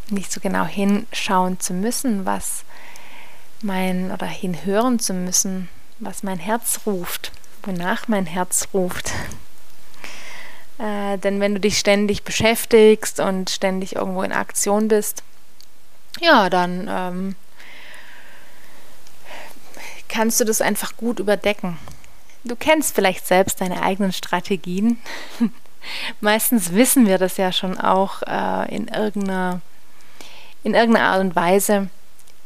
nicht 0.09 0.33
so 0.33 0.41
genau 0.41 0.65
hinschauen 0.65 1.61
zu 1.61 1.75
müssen, 1.75 2.27
was 2.27 2.65
mein 3.63 4.11
oder 4.11 4.27
hinhören 4.27 4.99
zu 4.99 5.15
müssen, 5.15 5.69
was 5.99 6.23
mein 6.23 6.39
Herz 6.39 6.81
ruft, 6.87 7.31
wonach 7.63 8.09
mein 8.09 8.27
Herz 8.27 8.69
ruft. 8.75 9.13
Äh, 10.79 11.19
denn 11.19 11.41
wenn 11.41 11.55
du 11.55 11.61
dich 11.61 11.79
ständig 11.79 12.25
beschäftigst 12.25 13.21
und 13.21 13.51
ständig 13.51 13.95
irgendwo 13.95 14.23
in 14.23 14.33
Aktion 14.33 14.89
bist, 14.89 15.23
ja, 16.21 16.51
dann 16.51 16.89
ähm, 16.91 17.37
kannst 20.09 20.41
du 20.41 20.45
das 20.45 20.61
einfach 20.61 20.97
gut 20.97 21.19
überdecken. 21.19 21.79
Du 22.45 22.57
kennst 22.57 22.95
vielleicht 22.95 23.27
selbst 23.27 23.61
deine 23.61 23.83
eigenen 23.83 24.13
Strategien. 24.13 24.99
Meistens 26.21 26.73
wissen 26.73 27.07
wir 27.07 27.19
das 27.19 27.37
ja 27.37 27.53
schon 27.53 27.79
auch 27.79 28.23
äh, 28.23 28.75
in, 28.75 28.89
irgendeiner, 28.89 29.61
in 30.63 30.75
irgendeiner 30.75 31.09
Art 31.09 31.21
und 31.21 31.35
Weise, 31.35 31.89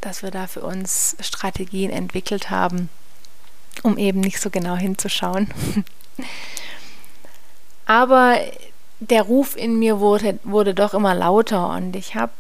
dass 0.01 0.23
wir 0.23 0.31
da 0.31 0.47
für 0.47 0.61
uns 0.61 1.17
Strategien 1.21 1.91
entwickelt 1.91 2.51
haben, 2.51 2.89
um 3.83 3.99
eben 3.99 4.21
nicht 4.21 4.41
so 4.41 4.51
genau 4.51 4.77
hinzuschauen. 4.77 5.51
Aber 7.87 8.39
der 9.01 9.23
Ruf 9.23 9.57
in 9.57 9.79
mir 9.79 10.01
wurde, 10.01 10.39
wurde 10.45 10.75
doch 10.75 10.95
immer 10.95 11.15
lauter 11.15 11.71
und 11.71 11.97
ich 11.97 12.15
habe 12.15 12.33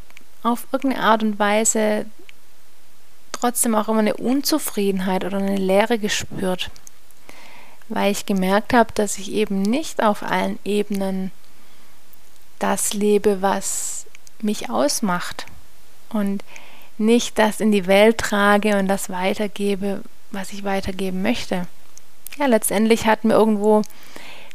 auf 0.47 0.67
irgendeine 0.73 1.03
Art 1.03 1.23
und 1.23 1.39
Weise 1.39 2.07
trotzdem 3.33 3.75
auch 3.75 3.89
immer 3.89 3.99
eine 3.99 4.17
Unzufriedenheit 4.17 5.25
oder 5.25 5.39
eine 5.39 5.57
Leere 5.57 5.99
gespürt, 5.99 6.71
weil 7.89 8.13
ich 8.13 8.27
gemerkt 8.27 8.73
habe, 8.73 8.93
dass 8.95 9.19
ich 9.19 9.33
eben 9.33 9.63
nicht 9.63 10.03
auf 10.03 10.23
allen 10.23 10.59
Ebenen 10.65 11.33
das 12.59 12.95
lebe, 12.95 13.43
was 13.43 14.07
mich 14.41 14.71
ausmacht 14.71 15.47
und 16.11 16.43
nicht 16.99 17.39
das 17.39 17.61
in 17.61 17.73
die 17.73 17.87
Welt 17.87 18.19
trage 18.19 18.79
und 18.79 18.89
das 18.89 19.11
weitergebe, 19.11 20.03
was 20.31 20.53
ich 20.53 20.65
weitergeben 20.65 21.23
möchte. 21.23 21.67
Ja, 22.39 22.47
letztendlich 22.47 23.07
hat 23.07 23.25
mir 23.25 23.35
irgendwo 23.35 23.83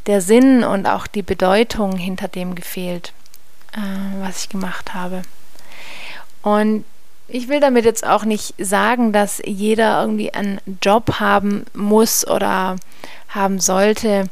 der 0.06 0.20
Sinn 0.20 0.64
und 0.64 0.86
auch 0.86 1.06
die 1.06 1.22
Bedeutung 1.22 1.96
hinter 1.96 2.28
dem 2.28 2.54
gefehlt, 2.54 3.12
äh, 3.74 4.20
was 4.20 4.44
ich 4.44 4.48
gemacht 4.48 4.94
habe. 4.94 5.22
Und 6.42 6.84
ich 7.28 7.48
will 7.48 7.60
damit 7.60 7.84
jetzt 7.84 8.06
auch 8.06 8.24
nicht 8.24 8.54
sagen, 8.58 9.12
dass 9.12 9.40
jeder 9.44 10.02
irgendwie 10.02 10.34
einen 10.34 10.60
Job 10.82 11.20
haben 11.20 11.64
muss 11.72 12.26
oder 12.26 12.76
haben 13.28 13.60
sollte, 13.60 14.28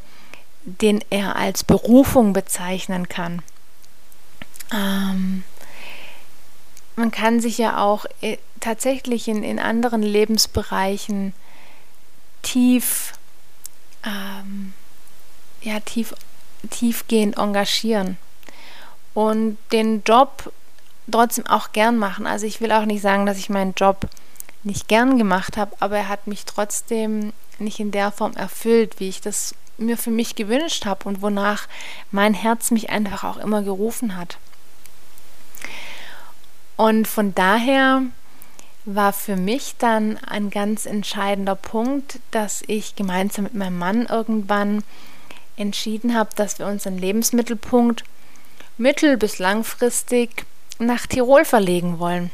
den 0.65 1.03
er 1.11 1.37
als 1.37 1.65
Berufung 1.65 2.33
bezeichnen 2.33 3.09
kann. 3.09 3.43
Ähm, 4.73 5.45
man 6.97 7.11
kann 7.11 7.41
sich 7.41 7.57
ja 7.59 7.83
auch 7.83 8.05
äh, 8.21 8.37
tatsächlich 8.61 9.27
in, 9.29 9.43
in 9.43 9.59
anderen 9.59 10.03
Lebensbereichen 10.03 11.33
tief, 12.43 13.15
ähm, 14.05 14.75
ja, 15.63 15.81
tief, 15.81 16.15
tiefgehend 16.69 17.39
engagieren 17.39 18.19
und 19.15 19.57
den 19.73 20.03
Job 20.05 20.53
trotzdem 21.11 21.47
auch 21.47 21.73
gern 21.73 21.97
machen. 21.97 22.27
Also 22.27 22.47
ich 22.47 22.61
will 22.61 22.73
auch 22.73 22.85
nicht 22.85 23.03
sagen, 23.03 23.27
dass 23.27 23.39
ich 23.39 23.51
meinen 23.51 23.75
Job 23.75 24.09
nicht 24.63 24.89
gern 24.89 25.19
gemacht 25.19 25.57
habe, 25.57 25.75
aber 25.81 25.97
er 25.97 26.09
hat 26.09 26.27
mich 26.27 26.45
trotzdem 26.45 27.33
nicht 27.59 27.81
in 27.81 27.91
der 27.91 28.13
Form 28.13 28.33
erfüllt, 28.35 29.01
wie 29.01 29.09
ich 29.09 29.21
das 29.21 29.55
mir 29.79 29.97
für 29.97 30.11
mich 30.11 30.35
gewünscht 30.37 30.85
habe 30.85 31.09
und 31.09 31.23
wonach 31.23 31.67
mein 32.11 32.35
Herz 32.35 32.71
mich 32.71 32.91
einfach 32.91 33.25
auch 33.25 33.39
immer 33.39 33.63
gerufen 33.63 34.17
hat. 34.17 34.39
Und 36.77 37.09
von 37.09 37.35
daher 37.35 38.03
war 38.85 39.13
für 39.13 39.37
mich 39.37 39.75
dann 39.79 40.19
ein 40.19 40.51
ganz 40.51 40.87
entscheidender 40.87 41.55
Punkt, 41.55 42.19
dass 42.31 42.63
ich 42.67 42.97
gemeinsam 42.97 43.45
mit 43.45 43.55
meinem 43.55 43.79
Mann 43.79 44.07
irgendwann 44.07 44.83
entschieden 45.57 46.15
habe, 46.15 46.31
dass 46.37 46.59
wir 46.59 46.67
unseren 46.67 46.97
Lebensmittelpunkt 46.97 48.05
mittel- 48.79 49.19
bis 49.19 49.39
langfristig 49.39 50.47
nach 50.81 51.07
Tirol 51.07 51.45
verlegen 51.45 51.99
wollen. 51.99 52.31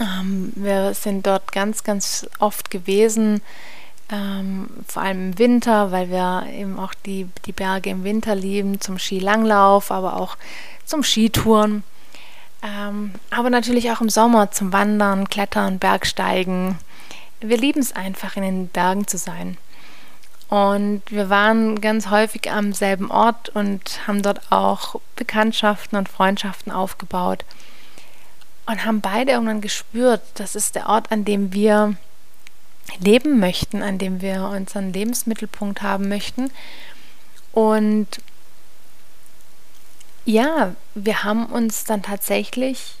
Ähm, 0.00 0.52
wir 0.56 0.94
sind 0.94 1.26
dort 1.26 1.52
ganz, 1.52 1.84
ganz 1.84 2.26
oft 2.38 2.70
gewesen, 2.70 3.40
ähm, 4.10 4.68
vor 4.86 5.02
allem 5.02 5.30
im 5.30 5.38
Winter, 5.38 5.92
weil 5.92 6.10
wir 6.10 6.46
eben 6.52 6.78
auch 6.78 6.94
die, 6.94 7.28
die 7.46 7.52
Berge 7.52 7.90
im 7.90 8.04
Winter 8.04 8.34
lieben, 8.34 8.80
zum 8.80 8.98
Skilanglauf, 8.98 9.90
aber 9.90 10.16
auch 10.16 10.36
zum 10.84 11.02
Skitouren. 11.02 11.84
Ähm, 12.62 13.12
aber 13.30 13.50
natürlich 13.50 13.90
auch 13.90 14.00
im 14.00 14.08
Sommer 14.08 14.50
zum 14.50 14.72
Wandern, 14.72 15.28
Klettern, 15.28 15.78
Bergsteigen. 15.78 16.78
Wir 17.40 17.58
lieben 17.58 17.80
es 17.80 17.94
einfach, 17.94 18.36
in 18.36 18.42
den 18.42 18.68
Bergen 18.68 19.06
zu 19.06 19.18
sein. 19.18 19.58
Und 20.48 21.02
wir 21.08 21.30
waren 21.30 21.80
ganz 21.80 22.10
häufig 22.10 22.50
am 22.50 22.72
selben 22.72 23.10
Ort 23.10 23.48
und 23.48 24.06
haben 24.06 24.22
dort 24.22 24.52
auch 24.52 25.00
Bekanntschaften 25.16 25.96
und 25.96 26.08
Freundschaften 26.08 26.70
aufgebaut. 26.70 27.44
Und 28.66 28.84
haben 28.84 29.00
beide 29.00 29.32
irgendwann 29.32 29.60
gespürt, 29.60 30.22
das 30.34 30.54
ist 30.54 30.74
der 30.74 30.88
Ort, 30.88 31.12
an 31.12 31.24
dem 31.24 31.52
wir 31.52 31.96
leben 33.00 33.38
möchten, 33.40 33.82
an 33.82 33.98
dem 33.98 34.20
wir 34.20 34.44
unseren 34.44 34.92
Lebensmittelpunkt 34.92 35.82
haben 35.82 36.08
möchten. 36.08 36.50
Und 37.52 38.08
ja, 40.24 40.74
wir 40.94 41.24
haben 41.24 41.46
uns 41.46 41.84
dann 41.84 42.02
tatsächlich 42.02 42.94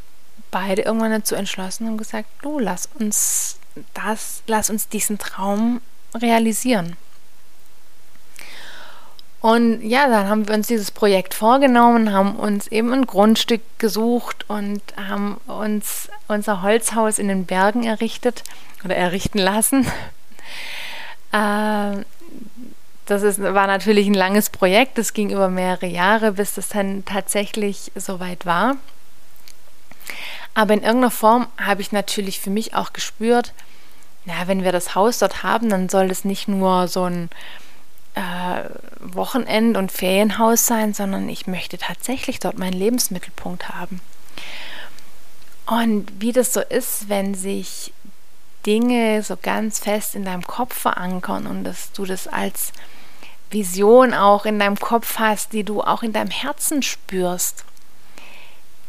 beide 0.50 0.82
irgendwann 0.82 1.10
dazu 1.10 1.34
entschlossen 1.34 1.88
und 1.88 1.96
gesagt, 1.96 2.28
du 2.42 2.58
lass 2.58 2.88
uns 2.98 3.58
das, 3.94 4.42
lass 4.46 4.70
uns 4.70 4.88
diesen 4.88 5.18
Traum 5.18 5.80
realisieren. 6.14 6.96
Und 9.44 9.82
ja, 9.82 10.08
dann 10.08 10.26
haben 10.30 10.48
wir 10.48 10.54
uns 10.54 10.68
dieses 10.68 10.90
Projekt 10.90 11.34
vorgenommen, 11.34 12.14
haben 12.14 12.36
uns 12.36 12.66
eben 12.68 12.94
ein 12.94 13.04
Grundstück 13.04 13.60
gesucht 13.76 14.48
und 14.48 14.80
haben 14.96 15.36
uns 15.46 16.08
unser 16.28 16.62
Holzhaus 16.62 17.18
in 17.18 17.28
den 17.28 17.44
Bergen 17.44 17.84
errichtet 17.84 18.42
oder 18.86 18.96
errichten 18.96 19.36
lassen. 19.36 19.86
Äh, 21.32 22.04
das 23.04 23.22
ist, 23.22 23.42
war 23.42 23.66
natürlich 23.66 24.06
ein 24.06 24.14
langes 24.14 24.48
Projekt, 24.48 24.96
das 24.96 25.12
ging 25.12 25.28
über 25.28 25.48
mehrere 25.48 25.86
Jahre, 25.86 26.32
bis 26.32 26.54
das 26.54 26.68
dann 26.68 27.04
tatsächlich 27.04 27.92
soweit 27.96 28.46
war. 28.46 28.76
Aber 30.54 30.72
in 30.72 30.82
irgendeiner 30.82 31.10
Form 31.10 31.48
habe 31.58 31.82
ich 31.82 31.92
natürlich 31.92 32.40
für 32.40 32.50
mich 32.50 32.74
auch 32.74 32.94
gespürt, 32.94 33.52
na, 34.24 34.46
wenn 34.46 34.62
wir 34.62 34.72
das 34.72 34.94
Haus 34.94 35.18
dort 35.18 35.42
haben, 35.42 35.68
dann 35.68 35.90
soll 35.90 36.10
es 36.10 36.24
nicht 36.24 36.48
nur 36.48 36.88
so 36.88 37.04
ein 37.04 37.28
äh, 38.14 38.64
Wochenend- 39.00 39.76
und 39.76 39.92
Ferienhaus 39.92 40.66
sein, 40.66 40.94
sondern 40.94 41.28
ich 41.28 41.46
möchte 41.46 41.78
tatsächlich 41.78 42.38
dort 42.38 42.58
meinen 42.58 42.72
Lebensmittelpunkt 42.72 43.68
haben. 43.68 44.00
Und 45.66 46.06
wie 46.20 46.32
das 46.32 46.52
so 46.52 46.60
ist, 46.60 47.08
wenn 47.08 47.34
sich 47.34 47.92
Dinge 48.66 49.22
so 49.22 49.36
ganz 49.40 49.78
fest 49.78 50.14
in 50.14 50.24
deinem 50.24 50.46
Kopf 50.46 50.74
verankern 50.74 51.46
und 51.46 51.64
dass 51.64 51.92
du 51.92 52.04
das 52.04 52.28
als 52.28 52.72
Vision 53.50 54.14
auch 54.14 54.46
in 54.46 54.58
deinem 54.58 54.78
Kopf 54.78 55.18
hast, 55.18 55.52
die 55.52 55.64
du 55.64 55.82
auch 55.82 56.02
in 56.02 56.12
deinem 56.12 56.30
Herzen 56.30 56.82
spürst, 56.82 57.64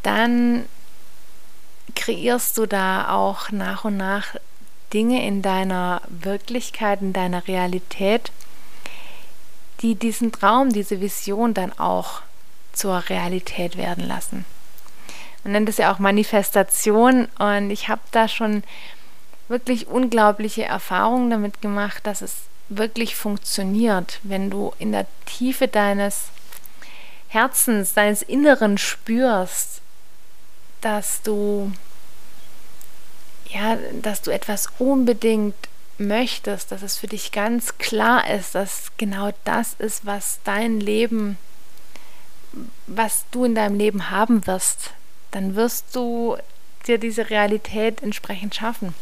dann 0.03 0.65
kreierst 1.95 2.57
du 2.57 2.65
da 2.65 3.13
auch 3.13 3.51
nach 3.51 3.85
und 3.85 3.97
nach 3.97 4.35
Dinge 4.93 5.25
in 5.25 5.41
deiner 5.41 6.01
Wirklichkeit, 6.07 7.01
in 7.01 7.13
deiner 7.13 7.47
Realität, 7.47 8.31
die 9.81 9.95
diesen 9.95 10.31
Traum, 10.31 10.71
diese 10.71 11.01
Vision 11.01 11.53
dann 11.53 11.77
auch 11.77 12.21
zur 12.73 13.09
Realität 13.09 13.77
werden 13.77 14.05
lassen. 14.05 14.45
Man 15.43 15.53
nennt 15.53 15.69
es 15.69 15.77
ja 15.77 15.93
auch 15.93 15.99
Manifestation 15.99 17.27
und 17.37 17.69
ich 17.69 17.87
habe 17.87 18.01
da 18.11 18.27
schon 18.27 18.63
wirklich 19.47 19.87
unglaubliche 19.87 20.63
Erfahrungen 20.63 21.29
damit 21.29 21.61
gemacht, 21.61 22.05
dass 22.05 22.21
es 22.21 22.35
wirklich 22.69 23.15
funktioniert, 23.15 24.19
wenn 24.23 24.49
du 24.49 24.73
in 24.79 24.91
der 24.91 25.05
Tiefe 25.25 25.67
deines 25.67 26.25
Herzens, 27.27 27.93
deines 27.93 28.21
Inneren 28.23 28.77
spürst, 28.77 29.81
dass 30.81 31.21
du 31.21 31.71
ja, 33.49 33.77
dass 34.01 34.21
du 34.21 34.31
etwas 34.31 34.67
unbedingt 34.79 35.55
möchtest, 35.97 36.71
dass 36.71 36.81
es 36.81 36.97
für 36.97 37.07
dich 37.07 37.31
ganz 37.31 37.77
klar 37.77 38.29
ist, 38.29 38.55
dass 38.55 38.91
genau 38.97 39.31
das 39.43 39.75
ist, 39.75 40.05
was 40.05 40.39
dein 40.43 40.79
Leben, 40.79 41.37
was 42.87 43.25
du 43.31 43.45
in 43.45 43.55
deinem 43.55 43.77
Leben 43.77 44.09
haben 44.09 44.45
wirst, 44.47 44.91
dann 45.31 45.55
wirst 45.55 45.95
du 45.95 46.37
dir 46.87 46.97
diese 46.97 47.29
Realität 47.29 48.01
entsprechend 48.01 48.55
schaffen. 48.55 48.93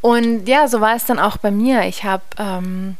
Und 0.00 0.46
ja, 0.48 0.68
so 0.68 0.80
war 0.80 0.96
es 0.96 1.04
dann 1.04 1.18
auch 1.18 1.36
bei 1.36 1.50
mir. 1.50 1.82
Ich 1.82 2.04
habe 2.04 2.22
ähm, 2.38 2.96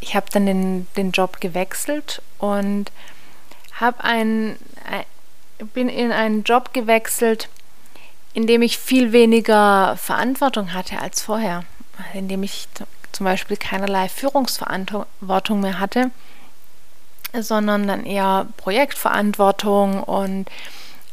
ich 0.00 0.16
dann 0.32 0.46
den, 0.46 0.86
den 0.96 1.12
Job 1.12 1.40
gewechselt 1.40 2.20
und 2.38 2.90
habe 3.80 4.04
ein, 4.04 4.56
bin 5.72 5.88
in 5.88 6.12
einen 6.12 6.42
Job 6.42 6.72
gewechselt, 6.72 7.48
in 8.34 8.46
dem 8.46 8.62
ich 8.62 8.78
viel 8.78 9.12
weniger 9.12 9.96
Verantwortung 9.96 10.74
hatte 10.74 10.98
als 10.98 11.22
vorher, 11.22 11.64
in 12.12 12.28
dem 12.28 12.42
ich 12.42 12.68
zum 13.12 13.24
Beispiel 13.24 13.56
keinerlei 13.56 14.08
Führungsverantwortung 14.08 15.60
mehr 15.60 15.78
hatte, 15.78 16.10
sondern 17.32 17.86
dann 17.86 18.04
eher 18.04 18.46
Projektverantwortung 18.56 20.02
und 20.02 20.50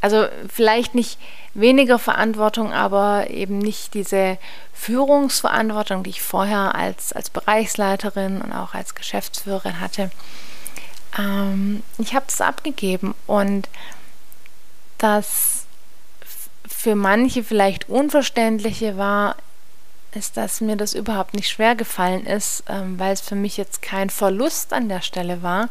also 0.02 0.26
vielleicht 0.52 0.96
nicht 0.96 1.20
weniger 1.54 2.00
Verantwortung, 2.00 2.74
aber 2.74 3.30
eben 3.30 3.60
nicht 3.60 3.94
diese 3.94 4.40
Führungsverantwortung, 4.74 6.04
die 6.04 6.10
ich 6.10 6.24
vorher 6.24 6.74
als, 6.74 7.14
als 7.14 7.30
Bereichsleiterin 7.30 8.42
und 8.42 8.52
auch 8.52 8.74
als 8.74 8.96
Geschäftsführerin 8.96 9.80
hatte. 9.80 10.10
Ähm, 11.20 11.84
ich 12.00 12.16
habe 12.16 12.26
das 12.26 12.42
abgegeben 12.42 13.14
und 13.28 13.70
das 14.98 15.66
für 16.72 16.96
manche 16.96 17.44
vielleicht 17.44 17.90
Unverständliche 17.90 18.98
war, 18.98 19.36
ist, 20.14 20.38
dass 20.38 20.62
mir 20.62 20.76
das 20.76 20.94
überhaupt 20.94 21.34
nicht 21.34 21.50
schwer 21.50 21.76
gefallen 21.76 22.26
ist, 22.26 22.64
ähm, 22.68 23.00
weil 23.00 23.14
es 23.14 23.22
für 23.22 23.36
mich 23.36 23.58
jetzt 23.58 23.82
kein 23.82 24.10
Verlust 24.10 24.74
an 24.74 24.90
der 24.90 25.02
Stelle 25.02 25.42
war. 25.42 25.70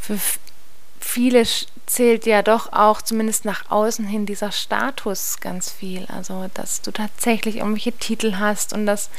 Für 0.00 0.18
viele 1.00 1.44
zählt 1.86 2.26
ja 2.26 2.42
doch 2.42 2.72
auch 2.72 3.02
zumindest 3.02 3.44
nach 3.44 3.70
außen 3.70 4.06
hin 4.06 4.26
dieser 4.26 4.52
Status 4.52 5.38
ganz 5.40 5.70
viel. 5.70 6.06
Also, 6.06 6.50
dass 6.54 6.82
du 6.82 6.90
tatsächlich 6.90 7.56
irgendwelche 7.56 7.92
Titel 7.92 8.36
hast 8.38 8.72
und 8.72 8.86
dass 8.86 9.10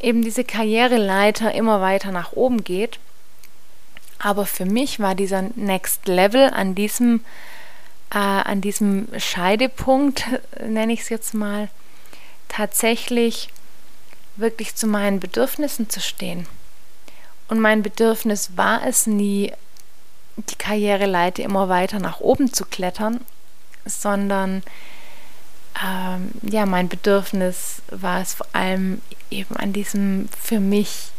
eben 0.00 0.22
diese 0.22 0.44
Karriereleiter 0.44 1.52
immer 1.52 1.80
weiter 1.80 2.12
nach 2.12 2.32
oben 2.32 2.64
geht. 2.64 2.98
Aber 4.18 4.46
für 4.46 4.66
mich 4.66 5.00
war 5.00 5.14
dieser 5.14 5.42
Next 5.56 6.06
Level 6.06 6.50
an 6.50 6.74
diesem, 6.74 7.24
äh, 8.10 8.18
an 8.18 8.60
diesem 8.60 9.08
Scheidepunkt, 9.18 10.24
nenne 10.60 10.92
ich 10.92 11.00
es 11.00 11.08
jetzt 11.08 11.34
mal, 11.34 11.68
tatsächlich 12.48 13.50
wirklich 14.36 14.74
zu 14.74 14.86
meinen 14.86 15.20
Bedürfnissen 15.20 15.88
zu 15.88 16.00
stehen. 16.00 16.46
Und 17.48 17.60
mein 17.60 17.82
Bedürfnis 17.82 18.56
war 18.56 18.86
es 18.86 19.06
nie, 19.06 19.52
die 20.36 20.54
Karriereleiter 20.56 21.42
immer 21.42 21.68
weiter 21.68 21.98
nach 21.98 22.20
oben 22.20 22.52
zu 22.52 22.64
klettern, 22.64 23.20
sondern 23.84 24.62
ähm, 25.84 26.30
ja, 26.42 26.66
mein 26.66 26.88
Bedürfnis 26.88 27.82
war 27.90 28.20
es 28.20 28.34
vor 28.34 28.46
allem 28.52 29.00
eben 29.30 29.56
an 29.56 29.72
diesem 29.72 30.28
für 30.40 30.60
mich 30.60 31.10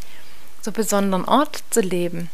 so 0.62 0.72
besonderen 0.72 1.26
Ort 1.26 1.64
zu 1.70 1.82
leben. 1.82 2.30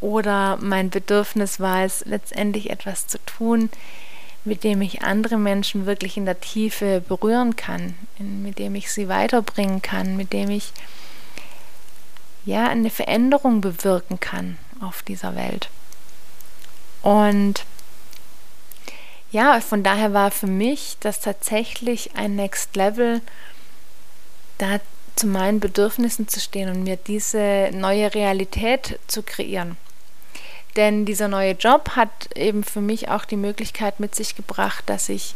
Oder 0.00 0.58
mein 0.60 0.90
Bedürfnis 0.90 1.58
war 1.60 1.84
es 1.84 2.04
letztendlich 2.04 2.70
etwas 2.70 3.06
zu 3.06 3.18
tun, 3.24 3.68
mit 4.44 4.64
dem 4.64 4.80
ich 4.80 5.02
andere 5.02 5.36
Menschen 5.36 5.86
wirklich 5.86 6.16
in 6.16 6.24
der 6.24 6.40
Tiefe 6.40 7.02
berühren 7.06 7.56
kann, 7.56 7.94
mit 8.18 8.58
dem 8.58 8.74
ich 8.74 8.92
sie 8.92 9.08
weiterbringen 9.08 9.82
kann, 9.82 10.16
mit 10.16 10.32
dem 10.32 10.50
ich 10.50 10.72
ja 12.44 12.68
eine 12.68 12.90
Veränderung 12.90 13.60
bewirken 13.60 14.20
kann 14.20 14.56
auf 14.80 15.02
dieser 15.02 15.34
Welt. 15.36 15.68
Und 17.02 17.64
ja, 19.30 19.60
von 19.60 19.82
daher 19.82 20.14
war 20.14 20.30
für 20.30 20.46
mich 20.46 20.96
das 21.00 21.20
tatsächlich 21.20 22.16
ein 22.16 22.36
Next 22.36 22.74
Level, 22.76 23.20
da 24.56 24.80
zu 25.16 25.26
meinen 25.26 25.60
Bedürfnissen 25.60 26.28
zu 26.28 26.40
stehen 26.40 26.70
und 26.70 26.84
mir 26.84 26.96
diese 26.96 27.70
neue 27.72 28.14
Realität 28.14 28.98
zu 29.08 29.22
kreieren. 29.22 29.76
Denn 30.78 31.04
dieser 31.04 31.26
neue 31.26 31.54
Job 31.54 31.96
hat 31.96 32.08
eben 32.36 32.62
für 32.62 32.80
mich 32.80 33.08
auch 33.08 33.24
die 33.24 33.36
Möglichkeit 33.36 33.98
mit 33.98 34.14
sich 34.14 34.36
gebracht, 34.36 34.84
dass 34.86 35.08
ich 35.08 35.34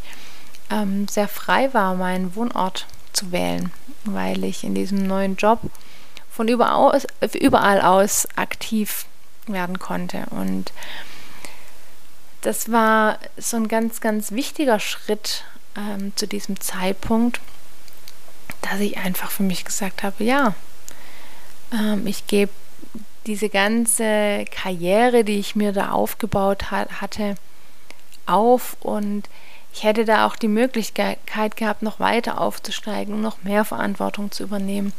ähm, 0.71 1.05
sehr 1.09 1.27
frei 1.27 1.73
war, 1.73 1.95
meinen 1.95 2.33
Wohnort 2.37 2.87
zu 3.11 3.33
wählen, 3.33 3.73
weil 4.05 4.45
ich 4.45 4.63
in 4.63 4.73
diesem 4.73 5.05
neuen 5.05 5.35
Job 5.35 5.59
von 6.31 6.47
überall 6.47 7.81
aus, 7.81 8.27
aktiv 8.37 9.05
werden 9.45 9.79
konnte. 9.79 10.27
Und 10.29 10.71
das 12.39 12.71
war 12.71 13.19
so 13.35 13.57
ein 13.57 13.67
ganz, 13.67 13.99
ganz 13.99 14.31
wichtiger 14.31 14.79
Schritt 14.79 15.43
ähm, 15.75 16.13
zu 16.15 16.25
diesem 16.25 16.57
Zeitpunkt, 16.61 17.41
dass 18.61 18.79
ich 18.79 18.97
einfach 18.97 19.29
für 19.29 19.43
mich 19.43 19.65
gesagt 19.65 20.03
habe, 20.03 20.23
ja, 20.23 20.55
ähm, 21.73 22.07
ich 22.07 22.27
gebe 22.27 22.53
diese 23.25 23.49
ganze 23.49 24.45
Karriere, 24.51 25.23
die 25.23 25.39
ich 25.39 25.55
mir 25.55 25.71
da 25.71 25.91
aufgebaut 25.91 26.71
hat, 26.71 27.01
hatte, 27.01 27.35
auf 28.25 28.77
und 28.79 29.29
ich 29.73 29.83
hätte 29.83 30.05
da 30.05 30.25
auch 30.27 30.35
die 30.35 30.47
Möglichkeit 30.47 31.17
gehabt, 31.57 31.81
noch 31.81 31.99
weiter 31.99 32.39
aufzusteigen, 32.39 33.21
noch 33.21 33.43
mehr 33.43 33.65
Verantwortung 33.65 34.31
zu 34.31 34.43
übernehmen. 34.43 34.93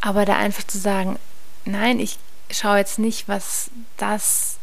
Aber 0.00 0.24
da 0.24 0.36
einfach 0.36 0.64
zu 0.64 0.78
sagen, 0.78 1.18
nein, 1.64 1.98
ich 1.98 2.18
schaue 2.50 2.78
jetzt 2.78 2.98
nicht, 2.98 3.26
was 3.28 3.70
das 3.96 4.58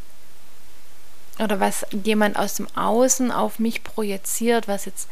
oder 1.39 1.59
was 1.59 1.85
jemand 1.91 2.37
aus 2.37 2.55
dem 2.55 2.67
Außen 2.75 3.31
auf 3.31 3.59
mich 3.59 3.83
projiziert, 3.83 4.67
was 4.67 4.85
jetzt 4.85 5.09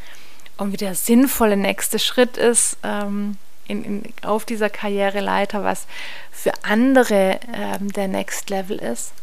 irgendwie 0.57 0.77
der 0.77 0.95
sinnvolle 0.95 1.57
nächste 1.57 1.99
Schritt 1.99 2.37
ist 2.37 2.77
ähm, 2.83 3.37
in, 3.69 3.83
in, 3.83 4.13
auf 4.23 4.45
dieser 4.45 4.69
Karriereleiter, 4.69 5.63
was 5.63 5.85
für 6.31 6.51
andere 6.63 7.39
ähm, 7.53 7.91
der 7.93 8.07
Next 8.07 8.49
Level 8.49 8.77
ist, 8.77 9.13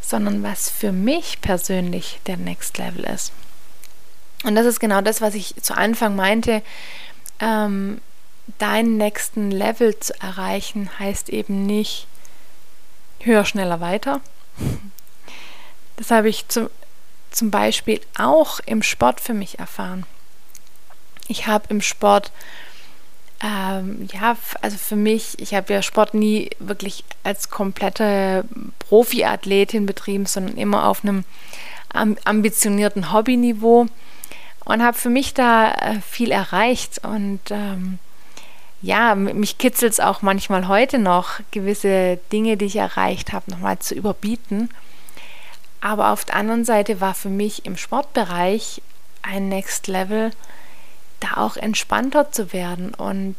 sondern 0.00 0.42
was 0.42 0.68
für 0.68 0.92
mich 0.92 1.40
persönlich 1.40 2.20
der 2.26 2.36
Next 2.36 2.78
Level 2.78 3.04
ist. 3.04 3.32
Und 4.44 4.54
das 4.54 4.66
ist 4.66 4.80
genau 4.80 5.00
das, 5.00 5.20
was 5.20 5.34
ich 5.34 5.54
zu 5.62 5.76
Anfang 5.76 6.16
meinte. 6.16 6.62
Ähm, 7.38 8.00
deinen 8.58 8.96
nächsten 8.96 9.50
Level 9.50 9.98
zu 9.98 10.12
erreichen, 10.20 10.90
heißt 10.98 11.28
eben 11.28 11.66
nicht 11.66 12.06
höher, 13.20 13.44
schneller, 13.44 13.80
weiter, 13.80 14.20
das 15.96 16.10
habe 16.10 16.28
ich 16.28 16.48
zu, 16.48 16.70
zum 17.30 17.50
Beispiel 17.50 18.00
auch 18.16 18.60
im 18.60 18.82
Sport 18.82 19.20
für 19.20 19.34
mich 19.34 19.58
erfahren. 19.58 20.06
Ich 21.28 21.46
habe 21.46 21.66
im 21.68 21.80
Sport, 21.80 22.32
ähm, 23.42 24.08
ja, 24.12 24.36
also 24.60 24.76
für 24.76 24.96
mich, 24.96 25.38
ich 25.38 25.54
habe 25.54 25.72
ja 25.72 25.82
Sport 25.82 26.14
nie 26.14 26.50
wirklich 26.58 27.04
als 27.24 27.48
komplette 27.48 28.44
Profiathletin 28.78 29.86
betrieben, 29.86 30.26
sondern 30.26 30.56
immer 30.56 30.86
auf 30.86 31.02
einem 31.04 31.24
ambitionierten 32.24 33.12
Hobbyniveau 33.12 33.86
und 34.64 34.82
habe 34.82 34.96
für 34.96 35.08
mich 35.08 35.34
da 35.34 35.72
äh, 35.72 36.00
viel 36.00 36.30
erreicht 36.30 37.04
und 37.04 37.40
ähm, 37.50 37.98
ja, 38.82 39.14
mich 39.14 39.58
kitzelt 39.58 39.92
es 39.92 40.00
auch 40.00 40.22
manchmal 40.22 40.66
heute 40.68 40.98
noch, 40.98 41.40
gewisse 41.50 42.18
Dinge, 42.32 42.56
die 42.56 42.64
ich 42.66 42.76
erreicht 42.76 43.32
habe, 43.32 43.50
nochmal 43.50 43.78
zu 43.78 43.94
überbieten. 43.94 44.70
Aber 45.82 46.10
auf 46.10 46.24
der 46.24 46.36
anderen 46.36 46.64
Seite 46.64 47.00
war 47.00 47.14
für 47.14 47.28
mich 47.28 47.66
im 47.66 47.76
Sportbereich 47.76 48.80
ein 49.22 49.48
Next 49.48 49.86
Level, 49.86 50.30
da 51.20 51.36
auch 51.36 51.56
entspannter 51.56 52.32
zu 52.32 52.52
werden 52.52 52.94
und 52.94 53.36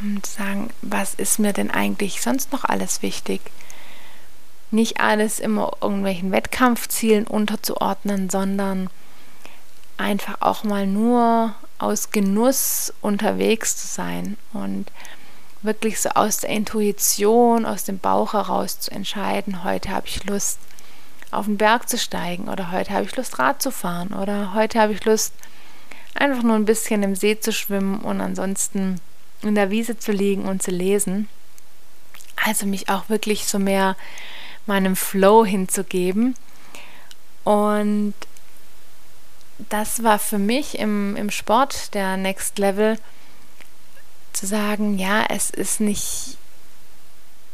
ähm, 0.00 0.22
zu 0.22 0.32
sagen, 0.32 0.70
was 0.82 1.14
ist 1.14 1.38
mir 1.38 1.52
denn 1.52 1.70
eigentlich 1.70 2.22
sonst 2.22 2.52
noch 2.52 2.64
alles 2.64 3.02
wichtig? 3.02 3.40
Nicht 4.70 5.00
alles 5.00 5.38
immer 5.38 5.76
irgendwelchen 5.80 6.32
Wettkampfzielen 6.32 7.26
unterzuordnen, 7.26 8.30
sondern 8.30 8.88
einfach 9.98 10.40
auch 10.40 10.64
mal 10.64 10.86
nur 10.86 11.54
aus 11.78 12.10
Genuss 12.10 12.92
unterwegs 13.00 13.76
zu 13.76 13.86
sein 13.86 14.38
und 14.52 14.90
wirklich 15.62 16.00
so 16.00 16.10
aus 16.10 16.38
der 16.38 16.50
Intuition, 16.50 17.66
aus 17.66 17.84
dem 17.84 17.98
Bauch 17.98 18.32
heraus 18.32 18.80
zu 18.80 18.90
entscheiden, 18.90 19.64
heute 19.64 19.90
habe 19.90 20.06
ich 20.06 20.24
Lust 20.24 20.58
auf 21.30 21.46
den 21.46 21.56
Berg 21.56 21.88
zu 21.88 21.98
steigen 21.98 22.48
oder 22.48 22.72
heute 22.72 22.92
habe 22.92 23.04
ich 23.04 23.16
Lust 23.16 23.38
Rad 23.38 23.62
zu 23.62 23.70
fahren 23.70 24.12
oder 24.12 24.54
heute 24.54 24.80
habe 24.80 24.92
ich 24.92 25.04
Lust 25.04 25.32
einfach 26.14 26.42
nur 26.42 26.56
ein 26.56 26.64
bisschen 26.64 27.02
im 27.02 27.16
See 27.16 27.38
zu 27.38 27.52
schwimmen 27.52 28.00
und 28.00 28.20
ansonsten 28.20 29.00
in 29.42 29.54
der 29.54 29.70
Wiese 29.70 29.98
zu 29.98 30.12
liegen 30.12 30.44
und 30.44 30.62
zu 30.62 30.70
lesen. 30.70 31.28
Also 32.44 32.66
mich 32.66 32.88
auch 32.88 33.08
wirklich 33.08 33.46
so 33.46 33.58
mehr 33.58 33.96
meinem 34.66 34.96
Flow 34.96 35.44
hinzugeben. 35.44 36.34
Und 37.44 38.14
das 39.68 40.02
war 40.02 40.18
für 40.18 40.38
mich 40.38 40.78
im, 40.78 41.16
im 41.16 41.30
Sport 41.30 41.94
der 41.94 42.16
Next 42.16 42.58
Level 42.58 42.98
zu 44.32 44.46
sagen, 44.46 44.98
ja, 44.98 45.24
es 45.28 45.50
ist 45.50 45.80
nicht 45.80 46.36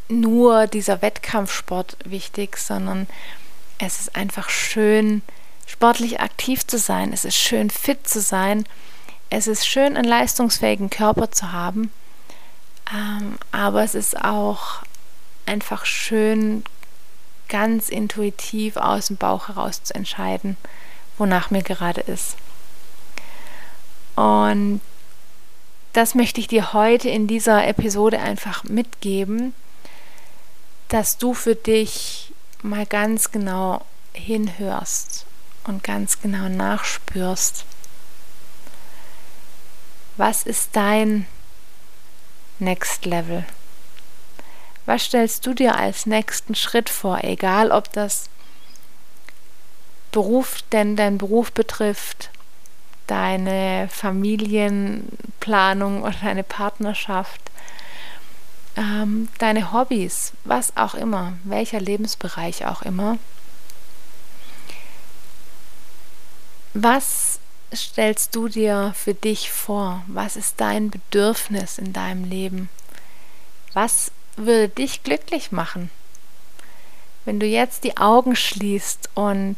nur 0.08 0.66
dieser 0.66 1.02
Wettkampfsport 1.02 1.96
wichtig, 2.04 2.56
sondern 2.56 3.06
es 3.78 4.00
ist 4.00 4.16
einfach 4.16 4.48
schön, 4.48 5.22
sportlich 5.68 6.20
aktiv 6.20 6.66
zu 6.66 6.78
sein. 6.78 7.12
Es 7.12 7.24
ist 7.24 7.36
schön, 7.36 7.70
fit 7.70 8.08
zu 8.08 8.20
sein. 8.20 8.64
Es 9.30 9.46
ist 9.46 9.68
schön, 9.68 9.96
einen 9.96 10.08
leistungsfähigen 10.08 10.90
Körper 10.90 11.30
zu 11.30 11.52
haben. 11.52 11.92
Ähm, 12.92 13.38
aber 13.52 13.84
es 13.84 13.94
ist 13.94 14.18
auch 14.24 14.82
einfach 15.44 15.84
schön, 15.84 16.64
ganz 17.48 17.90
intuitiv 17.90 18.76
aus 18.76 19.08
dem 19.08 19.16
Bauch 19.16 19.48
heraus 19.48 19.82
zu 19.82 19.94
entscheiden, 19.94 20.56
wonach 21.18 21.50
mir 21.50 21.62
gerade 21.62 22.00
ist. 22.00 22.36
Und 24.16 24.80
das 25.92 26.14
möchte 26.14 26.40
ich 26.40 26.48
dir 26.48 26.72
heute 26.72 27.08
in 27.08 27.26
dieser 27.26 27.66
Episode 27.66 28.20
einfach 28.20 28.64
mitgeben, 28.64 29.54
dass 30.88 31.18
du 31.18 31.34
für 31.34 31.54
dich 31.54 32.32
mal 32.62 32.86
ganz 32.86 33.30
genau 33.30 33.84
hinhörst 34.12 35.27
und 35.68 35.84
ganz 35.84 36.20
genau 36.20 36.48
nachspürst, 36.48 37.64
was 40.16 40.42
ist 40.42 40.74
dein 40.74 41.26
Next 42.58 43.04
Level? 43.04 43.44
Was 44.86 45.04
stellst 45.04 45.46
du 45.46 45.54
dir 45.54 45.76
als 45.76 46.06
nächsten 46.06 46.54
Schritt 46.54 46.88
vor, 46.88 47.22
egal 47.22 47.70
ob 47.70 47.92
das 47.92 48.30
Beruf, 50.10 50.62
denn 50.72 50.96
dein 50.96 51.18
Beruf 51.18 51.52
betrifft, 51.52 52.30
deine 53.06 53.88
Familienplanung 53.92 56.02
oder 56.02 56.16
deine 56.22 56.42
Partnerschaft, 56.42 57.40
ähm, 58.76 59.28
deine 59.38 59.72
Hobbys, 59.72 60.32
was 60.44 60.76
auch 60.76 60.94
immer, 60.94 61.34
welcher 61.44 61.80
Lebensbereich 61.80 62.66
auch 62.66 62.82
immer. 62.82 63.18
Was 66.80 67.40
stellst 67.74 68.36
du 68.36 68.46
dir 68.46 68.92
für 68.94 69.12
dich 69.12 69.50
vor? 69.50 70.04
Was 70.06 70.36
ist 70.36 70.60
dein 70.60 70.90
Bedürfnis 70.90 71.76
in 71.76 71.92
deinem 71.92 72.22
Leben? 72.22 72.68
Was 73.72 74.12
würde 74.36 74.68
dich 74.68 75.02
glücklich 75.02 75.50
machen? 75.50 75.90
Wenn 77.24 77.40
du 77.40 77.46
jetzt 77.46 77.82
die 77.82 77.96
Augen 77.96 78.36
schließt 78.36 79.10
und 79.14 79.56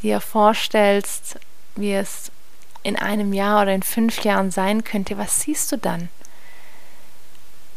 dir 0.00 0.22
vorstellst, 0.22 1.38
wie 1.76 1.92
es 1.92 2.32
in 2.82 2.96
einem 2.96 3.34
Jahr 3.34 3.60
oder 3.60 3.74
in 3.74 3.82
fünf 3.82 4.24
Jahren 4.24 4.50
sein 4.50 4.84
könnte, 4.84 5.18
was 5.18 5.42
siehst 5.42 5.70
du 5.70 5.76
dann? 5.76 6.08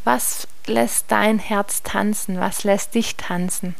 Was 0.05 0.47
lässt 0.65 1.11
dein 1.11 1.39
Herz 1.39 1.83
tanzen? 1.83 2.39
Was 2.39 2.63
lässt 2.63 2.95
dich 2.95 3.17
tanzen? 3.17 3.75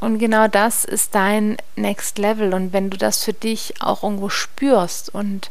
Und 0.00 0.18
genau 0.18 0.48
das 0.48 0.84
ist 0.84 1.14
dein 1.14 1.56
Next 1.76 2.18
Level. 2.18 2.52
Und 2.54 2.72
wenn 2.72 2.90
du 2.90 2.96
das 2.96 3.24
für 3.24 3.32
dich 3.32 3.74
auch 3.80 4.02
irgendwo 4.02 4.28
spürst 4.28 5.14
und 5.14 5.50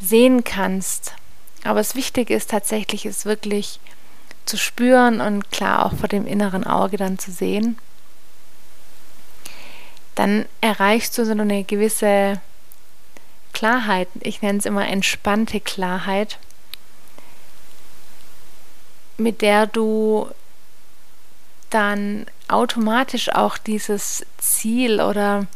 sehen 0.00 0.44
kannst, 0.44 1.14
aber 1.64 1.80
das 1.80 1.94
Wichtige 1.94 2.34
ist 2.34 2.50
tatsächlich, 2.50 3.04
es 3.06 3.24
wirklich 3.24 3.80
zu 4.46 4.56
spüren 4.56 5.20
und 5.20 5.50
klar 5.50 5.84
auch 5.84 5.94
vor 5.94 6.08
dem 6.08 6.26
inneren 6.26 6.64
Auge 6.64 6.96
dann 6.96 7.18
zu 7.18 7.30
sehen, 7.30 7.78
dann 10.14 10.46
erreichst 10.60 11.16
du 11.16 11.24
so 11.24 11.32
eine 11.32 11.64
gewisse 11.64 12.40
Klarheit. 13.52 14.08
Ich 14.20 14.42
nenne 14.42 14.58
es 14.58 14.66
immer 14.66 14.86
entspannte 14.86 15.60
Klarheit, 15.60 16.38
mit 19.16 19.42
der 19.42 19.66
du 19.66 20.28
dann 21.70 22.26
automatisch 22.48 23.32
auch 23.32 23.58
dieses 23.58 24.24
Ziel 24.38 25.00
oder 25.00 25.46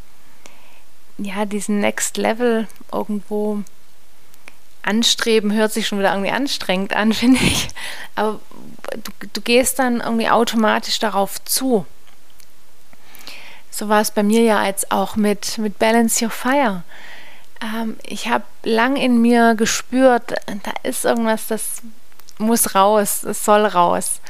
ja, 1.18 1.44
diesen 1.44 1.80
Next 1.80 2.16
Level 2.16 2.66
irgendwo 2.92 3.62
anstreben, 4.82 5.52
hört 5.52 5.72
sich 5.72 5.86
schon 5.86 5.98
wieder 5.98 6.12
irgendwie 6.12 6.30
anstrengend 6.32 6.94
an, 6.94 7.12
finde 7.12 7.40
ich. 7.42 7.68
Aber 8.14 8.40
du, 8.92 9.26
du 9.32 9.40
gehst 9.40 9.78
dann 9.78 10.00
irgendwie 10.00 10.28
automatisch 10.28 10.98
darauf 10.98 11.42
zu. 11.44 11.86
So 13.70 13.88
war 13.88 14.00
es 14.00 14.12
bei 14.12 14.22
mir 14.22 14.42
ja 14.42 14.64
jetzt 14.66 14.92
auch 14.92 15.16
mit, 15.16 15.58
mit 15.58 15.78
Balance 15.78 16.24
Your 16.24 16.30
Fire. 16.30 16.84
Ähm, 17.60 17.96
ich 18.04 18.28
habe 18.28 18.44
lang 18.62 18.96
in 18.96 19.20
mir 19.20 19.54
gespürt, 19.56 20.34
da 20.46 20.72
ist 20.84 21.04
irgendwas, 21.04 21.48
das 21.48 21.82
muss 22.38 22.74
raus, 22.74 23.24
es 23.24 23.44
soll 23.44 23.66
raus. 23.66 24.20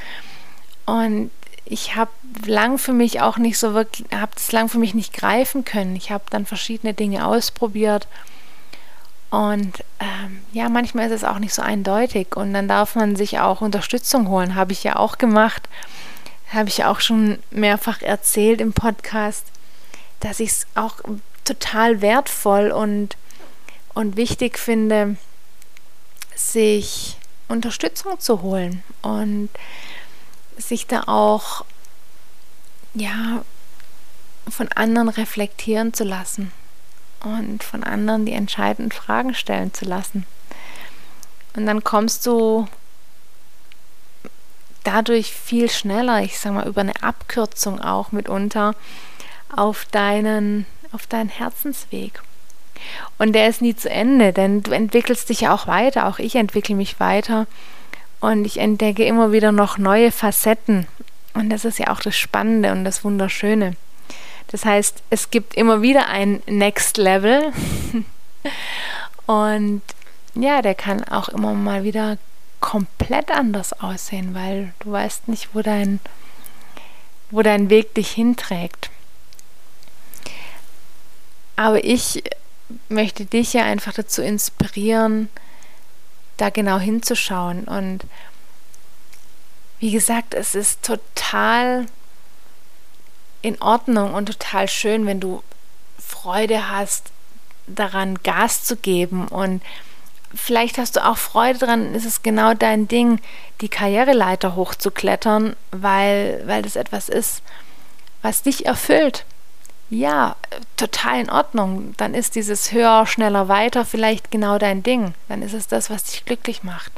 Und 0.87 1.31
ich 1.65 1.97
habe 1.97 2.11
lang 2.47 2.79
für 2.79 2.93
mich 2.93 3.21
auch 3.21 3.39
nicht 3.39 3.59
so 3.59 3.75
wirklich, 3.75 4.07
habe 4.13 4.33
das 4.35 4.53
lang 4.53 4.69
für 4.69 4.79
mich 4.79 4.95
nicht 4.95 5.15
greifen 5.15 5.65
können. 5.65 5.97
Ich 5.97 6.11
habe 6.11 6.25
dann 6.31 6.47
verschiedene 6.47 6.95
Dinge 6.95 7.27
ausprobiert 7.27 8.07
und 9.35 9.83
ähm, 9.99 10.43
ja, 10.53 10.69
manchmal 10.69 11.07
ist 11.07 11.13
es 11.13 11.25
auch 11.25 11.41
nicht 11.41 11.55
so 11.55 11.63
eindeutig 11.63 12.37
und 12.37 12.55
dann 12.55 12.69
darf 12.69 12.95
man 12.95 13.17
sich 13.17 13.41
auch 13.41 13.63
Unterstützung 13.63 14.29
holen. 14.29 14.55
Habe 14.55 14.73
ich 14.73 14.85
ja 14.85 14.97
auch 14.97 15.19
gemacht, 15.19 15.69
habe 16.53 16.69
ich 16.69 16.85
auch 16.85 17.01
schon 17.01 17.41
mehrfach 17.51 18.01
erzählt 18.01 18.61
im 18.61 18.73
Podcast, 18.73 19.47
dass 20.21 20.39
ich 20.39 20.51
es 20.51 20.67
auch 20.77 20.99
total 21.45 22.01
wertvoll 22.01 22.71
und, 22.71 23.17
und 23.95 24.17
wichtig 24.17 24.57
finde, 24.57 25.17
sich 26.37 27.17
Unterstützung 27.49 28.21
zu 28.21 28.41
holen 28.41 28.85
und 29.03 29.49
sich 30.57 30.87
da 30.87 31.05
auch 31.07 31.65
ja 32.95 33.43
von 34.49 34.69
anderen 34.73 35.09
reflektieren 35.09 35.93
zu 35.93 36.05
lassen 36.05 36.53
und 37.21 37.65
von 37.65 37.83
anderen 37.83 38.27
die 38.27 38.33
entscheidenden 38.33 38.93
Fragen 38.93 39.35
stellen 39.35 39.73
zu 39.73 39.85
lassen. 39.85 40.27
Und 41.57 41.67
dann 41.67 41.85
kommst 41.85 42.27
du 42.27 42.69
dadurch 44.83 45.33
viel 45.33 45.71
schneller, 45.71 46.23
ich 46.23 46.39
sag 46.39 46.53
mal 46.53 46.67
über 46.67 46.83
eine 46.83 47.03
Abkürzung 47.03 47.81
auch 47.81 48.13
mitunter 48.13 48.75
auf 49.55 49.87
deinen 49.91 50.67
auf 50.93 51.07
deinen 51.07 51.29
Herzensweg. 51.29 52.23
Und 53.19 53.33
der 53.33 53.49
ist 53.49 53.63
nie 53.63 53.75
zu 53.75 53.91
Ende, 53.91 54.33
denn 54.33 54.63
du 54.63 54.71
entwickelst 54.71 55.29
dich 55.29 55.43
ja 55.43 55.55
auch 55.55 55.67
weiter, 55.67 56.07
auch 56.07 56.19
ich 56.19 56.37
entwickle 56.37 56.77
mich 56.77 57.01
weiter 57.01 57.47
und 58.25 58.47
ich 58.47 58.59
entdecke 58.59 59.05
immer 59.05 59.33
wieder 59.33 59.53
noch 59.53 59.77
neue 59.77 60.11
Facetten. 60.11 60.87
Und 61.35 61.51
das 61.51 61.65
ist 61.65 61.79
ja 61.79 61.89
auch 61.89 62.01
das 62.01 62.17
Spannende 62.17 62.73
und 62.73 62.85
das 62.85 63.05
Wunderschöne. 63.05 63.77
Das 64.49 64.65
heißt, 64.65 65.03
es 65.11 65.31
gibt 65.31 65.55
immer 65.55 65.83
wieder 65.83 66.09
ein 66.09 66.43
Next 66.47 66.97
Level. 66.97 67.53
und 69.27 69.83
ja, 70.35 70.63
der 70.63 70.75
kann 70.75 71.05
auch 71.05 71.29
immer 71.29 71.53
mal 71.53 71.85
wieder 71.85 72.17
komplett 72.61 73.31
anders 73.31 73.75
aussehen, 73.75 74.35
weil 74.35 74.73
du 74.81 74.93
weißt 74.93 75.29
nicht, 75.29 75.55
wo 75.55 75.61
dein, 75.61 76.01
wo 77.31 77.43
dein 77.43 77.69
Weg 77.69 77.95
dich 77.95 78.11
hinträgt. 78.13 78.91
Aber 81.57 81.85
ich 81.85 82.25
möchte 82.89 83.27
dich 83.27 83.53
ja 83.53 83.65
einfach 83.65 83.93
dazu 83.93 84.23
inspirieren, 84.23 85.29
da 86.37 86.51
genau 86.51 86.79
hinzuschauen. 86.79 87.65
Und 87.65 88.05
wie 89.79 89.91
gesagt, 89.91 90.35
es 90.35 90.55
ist 90.55 90.83
total 90.83 91.87
in 93.43 93.61
Ordnung 93.61 94.15
und 94.15 94.27
total 94.27 94.69
schön, 94.69 95.07
wenn 95.07 95.21
du 95.21 95.43
Freude 95.99 96.71
hast, 96.71 97.11
daran, 97.67 98.19
Gas 98.23 98.65
zu 98.65 98.77
geben 98.77 99.29
und 99.29 99.63
vielleicht 100.35 100.79
hast 100.79 100.97
du 100.97 101.05
auch 101.05 101.17
Freude 101.17 101.59
dran, 101.59 101.95
ist 101.95 102.05
es 102.05 102.23
genau 102.23 102.55
dein 102.55 102.89
Ding, 102.89 103.21
die 103.61 103.69
Karriereleiter 103.69 104.57
hochzuklettern, 104.57 105.57
weil, 105.71 106.43
weil 106.47 106.63
das 106.63 106.77
etwas 106.77 107.09
ist, 107.09 107.43
was 108.23 108.43
dich 108.43 108.67
erfüllt. 108.67 109.25
Ja, 109.91 110.37
total 110.77 111.21
in 111.21 111.31
Ordnung. 111.31 111.95
Dann 111.97 112.15
ist 112.15 112.35
dieses 112.35 112.73
höher, 112.73 113.07
schneller, 113.07 113.49
weiter 113.49 113.85
vielleicht 113.85 114.31
genau 114.31 114.59
dein 114.59 114.83
Ding. 114.83 115.15
Dann 115.29 115.43
ist 115.43 115.55
es 115.55 115.67
das, 115.67 115.91
was 115.91 116.05
dich 116.05 116.25
glücklich 116.25 116.63
macht. 116.63 116.93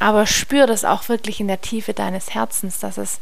Aber 0.00 0.26
spür 0.26 0.66
das 0.66 0.84
auch 0.84 1.08
wirklich 1.08 1.40
in 1.40 1.48
der 1.48 1.60
Tiefe 1.60 1.94
deines 1.94 2.34
Herzens, 2.34 2.78
dass 2.78 2.98
es 2.98 3.20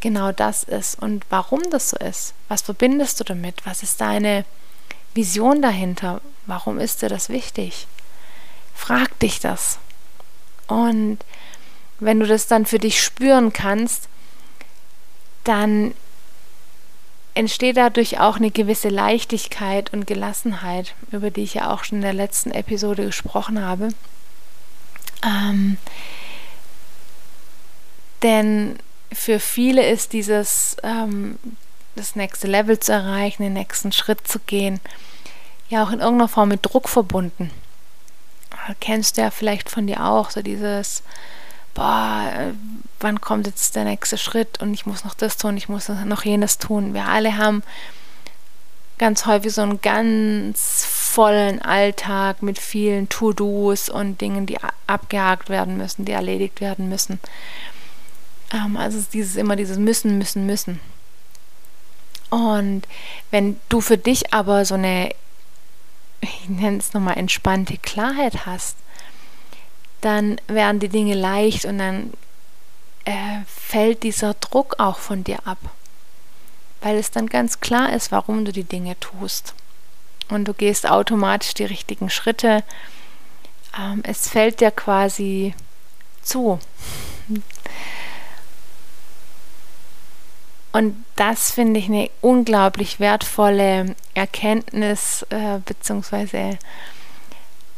genau 0.00 0.32
das 0.32 0.64
ist 0.64 1.00
und 1.00 1.24
warum 1.30 1.62
das 1.70 1.90
so 1.90 1.96
ist. 1.96 2.34
Was 2.48 2.62
verbindest 2.62 3.20
du 3.20 3.24
damit? 3.24 3.64
Was 3.64 3.82
ist 3.82 4.00
deine 4.00 4.44
Vision 5.14 5.62
dahinter? 5.62 6.20
Warum 6.46 6.78
ist 6.78 7.02
dir 7.02 7.08
das 7.08 7.30
wichtig? 7.30 7.86
Frag 8.74 9.18
dich 9.20 9.40
das. 9.40 9.78
Und 10.66 11.18
wenn 12.00 12.20
du 12.20 12.26
das 12.26 12.46
dann 12.46 12.66
für 12.66 12.78
dich 12.78 13.02
spüren 13.02 13.52
kannst, 13.52 14.08
dann 15.44 15.94
entsteht 17.34 17.76
dadurch 17.76 18.20
auch 18.20 18.36
eine 18.36 18.50
gewisse 18.50 18.88
Leichtigkeit 18.88 19.92
und 19.92 20.06
Gelassenheit, 20.06 20.94
über 21.10 21.30
die 21.30 21.42
ich 21.42 21.54
ja 21.54 21.72
auch 21.72 21.84
schon 21.84 21.98
in 21.98 22.02
der 22.02 22.12
letzten 22.12 22.50
Episode 22.50 23.06
gesprochen 23.06 23.60
habe. 23.60 23.88
Ähm, 25.24 25.76
denn 28.22 28.78
für 29.12 29.40
viele 29.40 29.86
ist 29.88 30.12
dieses 30.12 30.76
ähm, 30.82 31.38
das 31.96 32.16
nächste 32.16 32.46
Level 32.46 32.78
zu 32.78 32.92
erreichen, 32.92 33.42
den 33.42 33.52
nächsten 33.52 33.92
Schritt 33.92 34.26
zu 34.26 34.38
gehen, 34.40 34.80
ja 35.68 35.84
auch 35.84 35.90
in 35.90 36.00
irgendeiner 36.00 36.28
Form 36.28 36.48
mit 36.48 36.60
Druck 36.64 36.88
verbunden 36.88 37.50
kennst 38.80 39.16
du 39.16 39.22
ja 39.22 39.30
vielleicht 39.30 39.70
von 39.70 39.86
dir 39.86 40.04
auch, 40.04 40.30
so 40.30 40.42
dieses, 40.42 41.02
boah, 41.74 42.52
wann 43.00 43.20
kommt 43.20 43.46
jetzt 43.46 43.76
der 43.76 43.84
nächste 43.84 44.16
Schritt 44.16 44.60
und 44.60 44.72
ich 44.74 44.86
muss 44.86 45.04
noch 45.04 45.14
das 45.14 45.36
tun, 45.36 45.56
ich 45.56 45.68
muss 45.68 45.88
noch 45.88 46.24
jenes 46.24 46.58
tun. 46.58 46.94
Wir 46.94 47.06
alle 47.06 47.36
haben 47.36 47.62
ganz 48.98 49.26
häufig 49.26 49.52
so 49.52 49.62
einen 49.62 49.80
ganz 49.80 50.84
vollen 50.86 51.60
Alltag 51.60 52.42
mit 52.42 52.58
vielen 52.58 53.08
To-Dos 53.08 53.88
und 53.88 54.20
Dingen, 54.20 54.46
die 54.46 54.58
abgehakt 54.86 55.48
werden 55.48 55.76
müssen, 55.76 56.04
die 56.04 56.12
erledigt 56.12 56.60
werden 56.60 56.88
müssen. 56.88 57.20
Ähm, 58.52 58.76
also 58.76 59.02
dieses 59.12 59.36
immer 59.36 59.56
dieses 59.56 59.78
müssen, 59.78 60.18
müssen, 60.18 60.46
müssen. 60.46 60.80
Und 62.30 62.82
wenn 63.30 63.60
du 63.68 63.80
für 63.80 63.98
dich 63.98 64.32
aber 64.32 64.64
so 64.64 64.74
eine 64.74 65.10
ich 66.42 66.48
nenne 66.48 66.78
es 66.78 66.92
nochmal 66.92 67.18
entspannte 67.18 67.78
Klarheit 67.78 68.46
hast, 68.46 68.76
dann 70.04 70.40
werden 70.46 70.80
die 70.80 70.88
Dinge 70.88 71.14
leicht 71.14 71.64
und 71.64 71.78
dann 71.78 72.12
äh, 73.04 73.40
fällt 73.46 74.02
dieser 74.02 74.34
Druck 74.34 74.76
auch 74.78 74.98
von 74.98 75.24
dir 75.24 75.38
ab, 75.46 75.58
weil 76.80 76.96
es 76.96 77.10
dann 77.10 77.26
ganz 77.26 77.60
klar 77.60 77.92
ist, 77.92 78.12
warum 78.12 78.44
du 78.44 78.52
die 78.52 78.64
Dinge 78.64 78.98
tust. 79.00 79.54
Und 80.28 80.46
du 80.46 80.54
gehst 80.54 80.88
automatisch 80.88 81.54
die 81.54 81.64
richtigen 81.64 82.10
Schritte. 82.10 82.64
Ähm, 83.78 84.02
es 84.04 84.28
fällt 84.28 84.60
dir 84.60 84.70
quasi 84.70 85.54
zu. 86.22 86.58
Und 90.72 91.04
das 91.16 91.52
finde 91.52 91.78
ich 91.78 91.86
eine 91.86 92.10
unglaublich 92.20 93.00
wertvolle 93.00 93.94
Erkenntnis, 94.14 95.24
äh, 95.30 95.60
beziehungsweise 95.64 96.58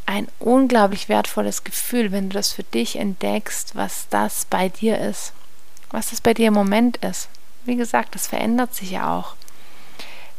ein 0.06 0.28
unglaublich 0.38 1.08
wertvolles 1.08 1.64
Gefühl, 1.64 2.12
wenn 2.12 2.30
du 2.30 2.34
das 2.34 2.52
für 2.52 2.62
dich 2.62 2.96
entdeckst, 2.96 3.74
was 3.74 4.08
das 4.08 4.44
bei 4.44 4.68
dir 4.68 4.98
ist, 4.98 5.32
was 5.90 6.10
das 6.10 6.20
bei 6.20 6.32
dir 6.32 6.48
im 6.48 6.54
Moment 6.54 6.98
ist. 6.98 7.28
Wie 7.64 7.76
gesagt, 7.76 8.14
das 8.14 8.28
verändert 8.28 8.74
sich 8.74 8.92
ja 8.92 9.16
auch. 9.16 9.34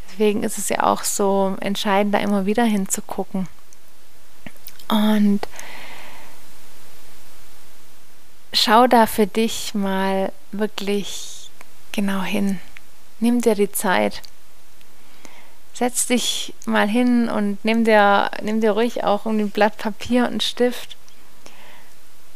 Deswegen 0.10 0.44
ist 0.44 0.58
es 0.58 0.70
ja 0.70 0.84
auch 0.84 1.04
so 1.04 1.58
entscheidend, 1.60 2.14
da 2.14 2.20
immer 2.20 2.46
wieder 2.46 2.64
hinzugucken. 2.64 3.48
Und 4.88 5.42
schau 8.54 8.88
da 8.88 9.06
für 9.06 9.28
dich 9.28 9.74
mal 9.74 10.32
wirklich 10.52 11.50
genau 11.92 12.22
hin. 12.22 12.60
Nimm 13.20 13.42
dir 13.42 13.56
die 13.56 13.72
Zeit. 13.72 14.22
Setz 15.78 16.08
dich 16.08 16.56
mal 16.66 16.88
hin 16.88 17.30
und 17.30 17.64
nimm 17.64 17.84
dir, 17.84 18.32
nimm 18.42 18.62
dir 18.62 18.72
ruhig 18.72 19.04
auch 19.04 19.28
um 19.28 19.38
ein 19.38 19.52
Blatt 19.52 19.78
Papier 19.78 20.24
und 20.24 20.30
einen 20.30 20.42
Stift 20.42 20.98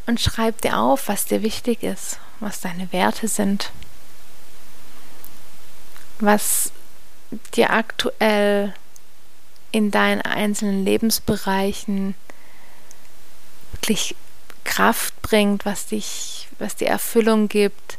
und 0.05 0.21
schreib 0.21 0.61
dir 0.61 0.77
auf, 0.77 1.07
was 1.07 1.25
dir 1.25 1.41
wichtig 1.41 1.81
ist, 1.81 2.19
was 2.39 2.61
deine 2.61 2.93
Werte 2.93 3.27
sind, 3.27 3.71
was 6.19 6.71
dir 7.55 7.71
aktuell 7.71 8.75
in 9.71 9.89
deinen 9.89 10.21
einzelnen 10.21 10.85
Lebensbereichen 10.85 12.13
wirklich 13.71 14.15
Kraft 14.65 15.19
bringt, 15.23 15.65
was 15.65 15.87
dich, 15.87 16.47
was 16.59 16.75
dir 16.75 16.89
Erfüllung 16.89 17.47
gibt, 17.47 17.97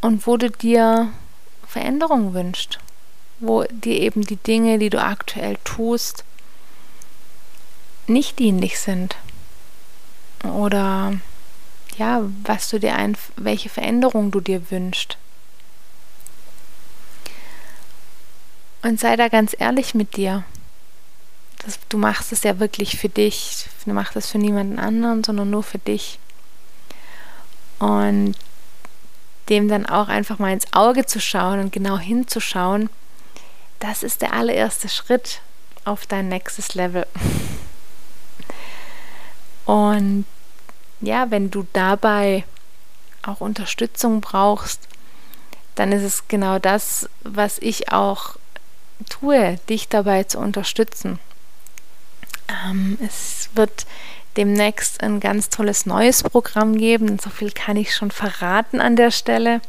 und 0.00 0.28
wo 0.28 0.36
du 0.36 0.48
dir 0.48 1.10
Veränderung 1.66 2.34
wünschst, 2.34 2.78
wo 3.40 3.64
dir 3.64 3.98
eben 4.00 4.22
die 4.22 4.36
Dinge, 4.36 4.78
die 4.78 4.90
du 4.90 5.02
aktuell 5.02 5.56
tust, 5.64 6.24
nicht 8.06 8.38
dienlich 8.38 8.78
sind 8.78 9.16
oder 10.44 11.14
ja, 11.96 12.22
was 12.44 12.70
du 12.70 12.78
dir 12.78 12.96
ein, 12.96 13.16
welche 13.36 13.68
Veränderung 13.68 14.30
du 14.30 14.40
dir 14.40 14.70
wünschst. 14.70 15.16
Und 18.82 18.98
sei 18.98 19.16
da 19.16 19.28
ganz 19.28 19.54
ehrlich 19.58 19.94
mit 19.94 20.16
dir. 20.16 20.44
Das, 21.58 21.78
du 21.90 21.98
machst 21.98 22.32
es 22.32 22.42
ja 22.42 22.58
wirklich 22.58 22.98
für 22.98 23.10
dich. 23.10 23.66
Du 23.84 23.92
machst 23.92 24.16
es 24.16 24.30
für 24.30 24.38
niemanden 24.38 24.78
anderen, 24.78 25.22
sondern 25.22 25.50
nur 25.50 25.62
für 25.62 25.78
dich. 25.78 26.18
Und 27.78 28.34
dem 29.50 29.68
dann 29.68 29.84
auch 29.84 30.08
einfach 30.08 30.38
mal 30.38 30.52
ins 30.52 30.72
Auge 30.72 31.04
zu 31.04 31.20
schauen 31.20 31.60
und 31.60 31.72
genau 31.72 31.98
hinzuschauen, 31.98 32.88
das 33.80 34.02
ist 34.02 34.22
der 34.22 34.32
allererste 34.32 34.88
Schritt 34.88 35.40
auf 35.84 36.06
dein 36.06 36.28
nächstes 36.28 36.74
Level. 36.74 37.06
Und 39.64 40.24
ja, 41.00 41.30
wenn 41.30 41.50
du 41.50 41.66
dabei 41.72 42.44
auch 43.22 43.40
Unterstützung 43.40 44.20
brauchst, 44.20 44.86
dann 45.74 45.92
ist 45.92 46.02
es 46.02 46.28
genau 46.28 46.58
das, 46.58 47.08
was 47.22 47.58
ich 47.58 47.90
auch 47.90 48.36
tue, 49.08 49.58
dich 49.68 49.88
dabei 49.88 50.24
zu 50.24 50.38
unterstützen. 50.38 51.18
Ähm, 52.48 52.98
es 53.00 53.48
wird 53.54 53.86
demnächst 54.36 55.02
ein 55.02 55.20
ganz 55.20 55.48
tolles 55.48 55.86
neues 55.86 56.22
Programm 56.22 56.76
geben. 56.76 57.18
So 57.18 57.30
viel 57.30 57.50
kann 57.50 57.76
ich 57.76 57.94
schon 57.94 58.10
verraten 58.10 58.80
an 58.80 58.96
der 58.96 59.10
Stelle. 59.10 59.60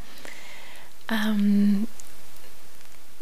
Ähm, 1.10 1.88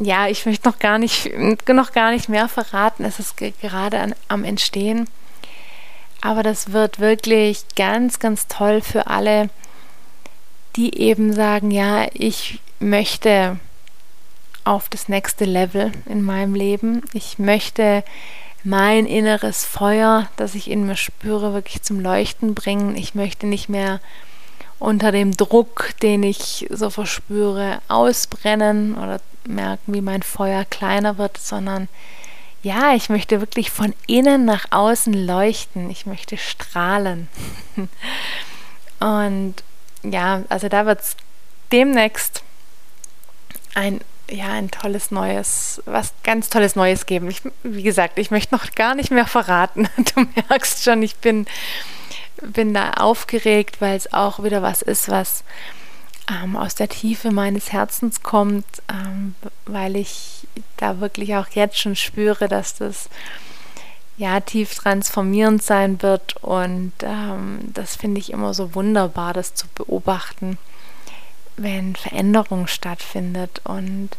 ja, 0.00 0.26
ich 0.28 0.46
möchte 0.46 0.68
noch 0.68 0.78
gar 0.78 0.98
nicht, 0.98 1.30
noch 1.68 1.92
gar 1.92 2.10
nicht 2.10 2.28
mehr 2.28 2.48
verraten. 2.48 3.04
Es 3.04 3.18
ist 3.18 3.36
gerade 3.36 4.00
an, 4.00 4.14
am 4.28 4.44
Entstehen. 4.44 5.08
Aber 6.22 6.42
das 6.42 6.72
wird 6.72 6.98
wirklich 6.98 7.64
ganz, 7.76 8.18
ganz 8.18 8.48
toll 8.48 8.80
für 8.80 9.06
alle, 9.06 9.50
die 10.76 10.98
eben 10.98 11.32
sagen, 11.32 11.70
ja, 11.70 12.06
ich 12.12 12.60
möchte 12.78 13.58
auf 14.64 14.88
das 14.88 15.08
nächste 15.08 15.44
Level 15.44 15.92
in 16.06 16.22
meinem 16.22 16.54
Leben. 16.54 17.02
Ich 17.12 17.38
möchte 17.38 18.02
mein 18.64 19.06
inneres 19.06 19.64
Feuer, 19.64 20.28
das 20.36 20.54
ich 20.54 20.70
in 20.70 20.86
mir 20.86 20.96
spüre, 20.96 21.52
wirklich 21.52 21.82
zum 21.82 22.00
Leuchten 22.00 22.54
bringen. 22.54 22.96
Ich 22.96 23.14
möchte 23.14 23.46
nicht 23.46 23.68
mehr 23.68 24.00
unter 24.80 25.12
dem 25.12 25.36
Druck, 25.36 25.90
den 26.02 26.24
ich 26.24 26.66
so 26.70 26.90
verspüre, 26.90 27.80
ausbrennen 27.86 28.96
oder 28.98 29.20
merken, 29.44 29.94
wie 29.94 30.00
mein 30.00 30.22
Feuer 30.22 30.64
kleiner 30.64 31.18
wird, 31.18 31.38
sondern 31.38 31.88
ja, 32.62 32.94
ich 32.94 33.08
möchte 33.08 33.40
wirklich 33.40 33.70
von 33.70 33.94
innen 34.06 34.44
nach 34.44 34.66
außen 34.70 35.14
leuchten. 35.14 35.88
Ich 35.90 36.04
möchte 36.04 36.36
strahlen. 36.36 37.28
Und 39.00 39.54
ja, 40.02 40.42
also 40.48 40.68
da 40.68 40.84
wird 40.84 41.00
es 41.00 41.16
demnächst 41.70 42.42
ein 43.74 44.00
ja, 44.30 44.52
ein 44.52 44.70
tolles 44.70 45.10
neues, 45.10 45.82
was 45.86 46.12
ganz 46.22 46.50
tolles 46.50 46.76
Neues 46.76 47.06
geben. 47.06 47.28
Ich, 47.28 47.42
wie 47.62 47.82
gesagt, 47.82 48.18
ich 48.18 48.30
möchte 48.30 48.54
noch 48.54 48.70
gar 48.72 48.94
nicht 48.94 49.10
mehr 49.10 49.26
verraten. 49.26 49.88
Du 50.14 50.26
merkst 50.48 50.84
schon, 50.84 51.02
ich 51.02 51.16
bin, 51.16 51.46
bin 52.42 52.74
da 52.74 52.92
aufgeregt, 52.92 53.80
weil 53.80 53.96
es 53.96 54.12
auch 54.12 54.42
wieder 54.42 54.62
was 54.62 54.82
ist, 54.82 55.08
was 55.08 55.44
ähm, 56.30 56.56
aus 56.56 56.74
der 56.74 56.88
Tiefe 56.88 57.30
meines 57.30 57.72
Herzens 57.72 58.22
kommt, 58.22 58.66
ähm, 58.88 59.34
weil 59.66 59.96
ich 59.96 60.46
da 60.76 61.00
wirklich 61.00 61.36
auch 61.36 61.48
jetzt 61.48 61.78
schon 61.78 61.96
spüre, 61.96 62.48
dass 62.48 62.74
das 62.74 63.08
ja 64.16 64.40
tief 64.40 64.74
transformierend 64.74 65.62
sein 65.62 66.02
wird 66.02 66.36
und 66.42 66.92
ähm, 67.02 67.60
das 67.72 67.96
finde 67.96 68.20
ich 68.20 68.32
immer 68.32 68.52
so 68.52 68.74
wunderbar, 68.74 69.32
das 69.32 69.54
zu 69.54 69.66
beobachten, 69.74 70.58
wenn 71.56 71.96
Veränderung 71.96 72.66
stattfindet 72.66 73.62
und 73.64 74.10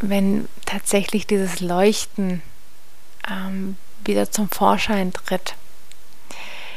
wenn 0.00 0.48
tatsächlich 0.66 1.26
dieses 1.26 1.60
Leuchten 1.60 2.42
ähm, 3.28 3.76
wieder 4.04 4.30
zum 4.30 4.48
Vorschein 4.48 5.12
tritt. 5.12 5.54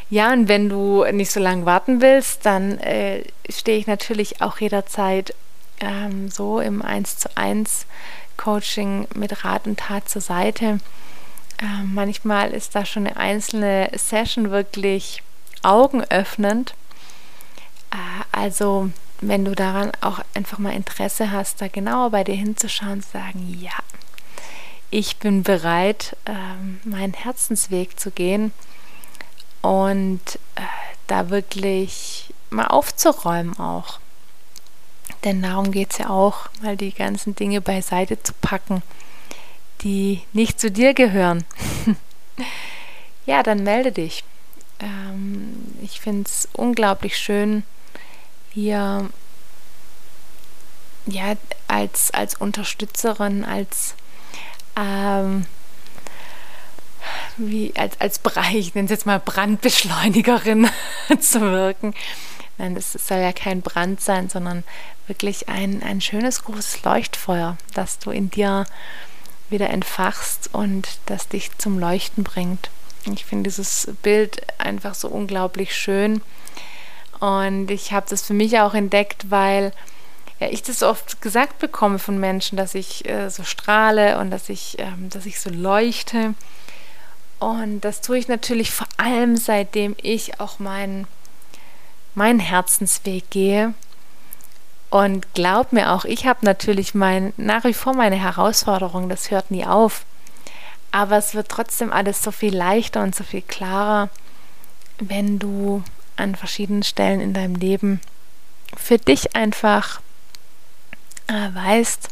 Ja, 0.09 0.31
und 0.33 0.47
wenn 0.47 0.69
du 0.69 1.03
nicht 1.11 1.31
so 1.31 1.39
lange 1.39 1.65
warten 1.65 1.99
willst, 2.01 2.45
dann 2.45 2.77
äh, 2.79 3.23
stehe 3.49 3.77
ich 3.77 3.87
natürlich 3.87 4.41
auch 4.41 4.59
jederzeit 4.59 5.33
ähm, 5.79 6.29
so 6.29 6.59
im 6.59 6.81
1 6.81 7.17
zu 7.17 7.35
1 7.35 7.87
Coaching 8.37 9.07
mit 9.15 9.43
Rat 9.43 9.65
und 9.65 9.79
Tat 9.79 10.07
zur 10.07 10.21
Seite. 10.21 10.79
Äh, 11.59 11.83
manchmal 11.85 12.51
ist 12.51 12.75
da 12.75 12.85
schon 12.85 13.07
eine 13.07 13.17
einzelne 13.17 13.89
Session 13.95 14.51
wirklich 14.51 15.23
augenöffnend. 15.63 16.75
Äh, 17.91 17.97
also 18.31 18.91
wenn 19.21 19.43
du 19.43 19.55
daran 19.55 19.91
auch 20.01 20.19
einfach 20.35 20.59
mal 20.59 20.73
Interesse 20.73 21.31
hast, 21.31 21.61
da 21.61 21.67
genauer 21.67 22.11
bei 22.11 22.23
dir 22.23 22.35
hinzuschauen 22.35 23.01
sagen, 23.01 23.57
ja, 23.59 23.71
ich 24.91 25.17
bin 25.17 25.41
bereit, 25.41 26.15
ähm, 26.27 26.79
meinen 26.83 27.13
Herzensweg 27.13 27.99
zu 27.99 28.11
gehen 28.11 28.51
und 29.65 30.21
äh, 30.53 30.61
da 31.07 31.31
wirklich 31.31 32.33
mal 32.51 32.67
aufzuräumen 32.67 33.57
auch. 33.59 33.99
Denn 35.23 35.41
darum 35.41 35.71
geht 35.71 35.93
es 35.93 35.97
ja 35.97 36.09
auch, 36.09 36.49
mal 36.61 36.77
die 36.77 36.93
ganzen 36.93 37.35
Dinge 37.35 37.61
beiseite 37.61 38.21
zu 38.21 38.33
packen, 38.33 38.83
die 39.81 40.21
nicht 40.33 40.59
zu 40.59 40.69
dir 40.69 40.93
gehören. 40.93 41.45
ja, 43.25 43.41
dann 43.41 43.63
melde 43.63 43.91
dich. 43.91 44.23
Ähm, 44.79 45.73
ich 45.81 45.99
finde 45.99 46.29
es 46.29 46.47
unglaublich 46.53 47.17
schön, 47.17 47.63
hier 48.53 49.09
ja, 51.07 51.33
als, 51.67 52.11
als 52.11 52.35
Unterstützerin, 52.35 53.43
als 53.43 53.95
ähm, 54.75 55.45
wie 57.37 57.73
als, 57.75 57.99
als 57.99 58.19
Bereich, 58.19 58.55
ich 58.55 58.75
nenne 58.75 58.85
es 58.85 58.91
jetzt 58.91 59.05
mal 59.05 59.19
Brandbeschleunigerin 59.19 60.69
zu 61.19 61.41
wirken. 61.41 61.93
Nein, 62.57 62.75
es 62.77 62.93
soll 62.93 63.17
ja 63.19 63.33
kein 63.33 63.61
Brand 63.61 63.99
sein, 64.01 64.29
sondern 64.29 64.63
wirklich 65.07 65.49
ein, 65.49 65.83
ein 65.83 66.01
schönes 66.01 66.43
großes 66.43 66.83
Leuchtfeuer, 66.83 67.57
das 67.73 67.99
du 67.99 68.11
in 68.11 68.29
dir 68.29 68.65
wieder 69.49 69.69
entfachst 69.69 70.49
und 70.53 70.87
das 71.05 71.27
dich 71.27 71.55
zum 71.57 71.77
Leuchten 71.79 72.23
bringt. 72.23 72.69
Ich 73.13 73.25
finde 73.25 73.43
dieses 73.43 73.91
Bild 74.01 74.41
einfach 74.57 74.95
so 74.95 75.07
unglaublich 75.09 75.75
schön. 75.75 76.21
Und 77.19 77.69
ich 77.69 77.93
habe 77.93 78.07
das 78.09 78.23
für 78.23 78.33
mich 78.33 78.59
auch 78.59 78.73
entdeckt, 78.73 79.29
weil 79.29 79.71
ja, 80.39 80.49
ich 80.49 80.63
das 80.63 80.83
oft 80.83 81.21
gesagt 81.21 81.59
bekomme 81.59 81.99
von 81.99 82.19
Menschen, 82.19 82.57
dass 82.57 82.75
ich 82.75 83.07
äh, 83.07 83.29
so 83.29 83.43
strahle 83.43 84.17
und 84.19 84.31
dass 84.31 84.49
ich, 84.49 84.77
ähm, 84.79 85.09
dass 85.09 85.25
ich 85.25 85.39
so 85.39 85.49
leuchte. 85.49 86.33
Und 87.39 87.81
das 87.81 88.01
tue 88.01 88.17
ich 88.17 88.27
natürlich 88.27 88.71
vor 88.71 88.87
allem, 88.97 89.35
seitdem 89.35 89.95
ich 90.01 90.39
auch 90.39 90.59
meinen 90.59 91.07
mein 92.15 92.39
Herzensweg 92.39 93.29
gehe. 93.29 93.73
Und 94.89 95.33
glaub 95.33 95.73
mir 95.73 95.91
auch, 95.91 96.05
ich 96.05 96.25
habe 96.25 96.45
natürlich 96.45 96.95
mein, 96.95 97.33
nach 97.35 97.65
wie 97.65 97.73
vor 97.73 97.93
meine 97.93 98.15
Herausforderungen, 98.15 99.09
das 99.09 99.29
hört 99.31 99.51
nie 99.51 99.65
auf. 99.65 100.05
Aber 100.91 101.17
es 101.17 101.35
wird 101.35 101.49
trotzdem 101.49 101.91
alles 101.91 102.23
so 102.23 102.31
viel 102.31 102.55
leichter 102.55 103.03
und 103.03 103.13
so 103.13 103.25
viel 103.25 103.41
klarer, 103.41 104.09
wenn 104.99 105.39
du 105.39 105.83
an 106.15 106.35
verschiedenen 106.35 106.83
Stellen 106.83 107.19
in 107.19 107.33
deinem 107.33 107.55
Leben 107.55 107.99
für 108.77 108.97
dich 108.97 109.35
einfach 109.35 109.99
äh, 111.27 111.53
weißt, 111.53 112.09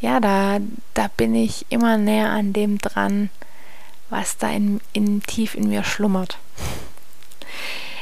ja, 0.00 0.20
da, 0.20 0.58
da 0.94 1.08
bin 1.16 1.34
ich 1.34 1.66
immer 1.70 1.96
näher 1.96 2.30
an 2.30 2.52
dem 2.52 2.78
dran, 2.78 3.30
was 4.10 4.36
da 4.38 4.50
in, 4.50 4.80
in, 4.92 5.22
tief 5.22 5.54
in 5.54 5.68
mir 5.68 5.84
schlummert. 5.84 6.38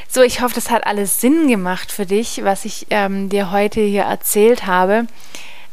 So, 0.07 0.21
ich 0.21 0.41
hoffe, 0.41 0.55
das 0.55 0.69
hat 0.69 0.87
alles 0.87 1.19
Sinn 1.19 1.47
gemacht 1.47 1.91
für 1.91 2.05
dich, 2.05 2.43
was 2.43 2.65
ich 2.65 2.87
ähm, 2.89 3.29
dir 3.29 3.51
heute 3.51 3.81
hier 3.81 4.03
erzählt 4.03 4.65
habe. 4.65 5.07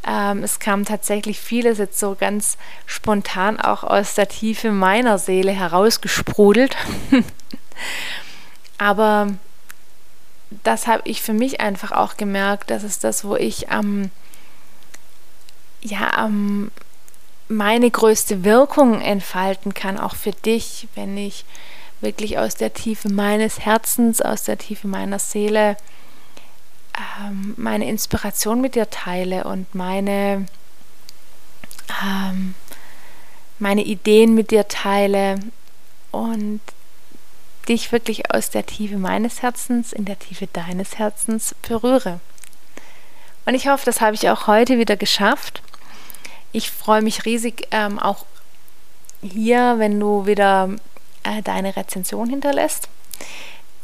Ähm, 0.04 0.42
es 0.42 0.58
kam 0.58 0.84
tatsächlich 0.84 1.38
vieles 1.38 1.78
jetzt 1.78 2.00
so 2.00 2.16
ganz 2.18 2.56
spontan 2.86 3.60
auch 3.60 3.84
aus 3.84 4.14
der 4.14 4.28
Tiefe 4.28 4.72
meiner 4.72 5.18
Seele 5.18 5.52
herausgesprudelt. 5.52 6.76
Aber 8.78 9.28
das 10.64 10.86
habe 10.88 11.02
ich 11.04 11.22
für 11.22 11.32
mich 11.32 11.60
einfach 11.60 11.92
auch 11.92 12.16
gemerkt, 12.16 12.70
das 12.70 12.82
ist 12.82 13.04
das, 13.04 13.24
wo 13.24 13.36
ich 13.36 13.70
am, 13.70 14.10
ja, 15.82 16.14
am 16.16 16.72
meine 17.52 17.90
größte 17.90 18.44
Wirkung 18.44 19.00
entfalten 19.00 19.74
kann, 19.74 19.98
auch 19.98 20.14
für 20.14 20.32
dich, 20.32 20.88
wenn 20.94 21.16
ich 21.16 21.44
wirklich 22.00 22.38
aus 22.38 22.56
der 22.56 22.74
Tiefe 22.74 23.08
meines 23.08 23.60
Herzens, 23.60 24.20
aus 24.20 24.44
der 24.44 24.58
Tiefe 24.58 24.88
meiner 24.88 25.18
Seele 25.18 25.76
ähm, 27.20 27.54
meine 27.56 27.88
Inspiration 27.88 28.60
mit 28.60 28.74
dir 28.74 28.90
teile 28.90 29.44
und 29.44 29.74
meine, 29.74 30.46
ähm, 32.02 32.54
meine 33.58 33.82
Ideen 33.82 34.34
mit 34.34 34.50
dir 34.50 34.68
teile 34.68 35.38
und 36.10 36.60
dich 37.68 37.92
wirklich 37.92 38.32
aus 38.34 38.50
der 38.50 38.66
Tiefe 38.66 38.96
meines 38.98 39.42
Herzens 39.42 39.92
in 39.92 40.04
der 40.04 40.18
Tiefe 40.18 40.48
deines 40.48 40.98
Herzens 40.98 41.54
berühre. 41.62 42.20
Und 43.44 43.54
ich 43.54 43.68
hoffe, 43.68 43.84
das 43.84 44.00
habe 44.00 44.14
ich 44.14 44.28
auch 44.28 44.46
heute 44.46 44.78
wieder 44.78 44.96
geschafft. 44.96 45.62
Ich 46.54 46.70
freue 46.70 47.00
mich 47.00 47.24
riesig 47.24 47.66
ähm, 47.70 47.98
auch 47.98 48.26
hier, 49.22 49.76
wenn 49.78 49.98
du 49.98 50.26
wieder 50.26 50.68
äh, 51.22 51.40
deine 51.42 51.74
Rezension 51.76 52.28
hinterlässt. 52.28 52.88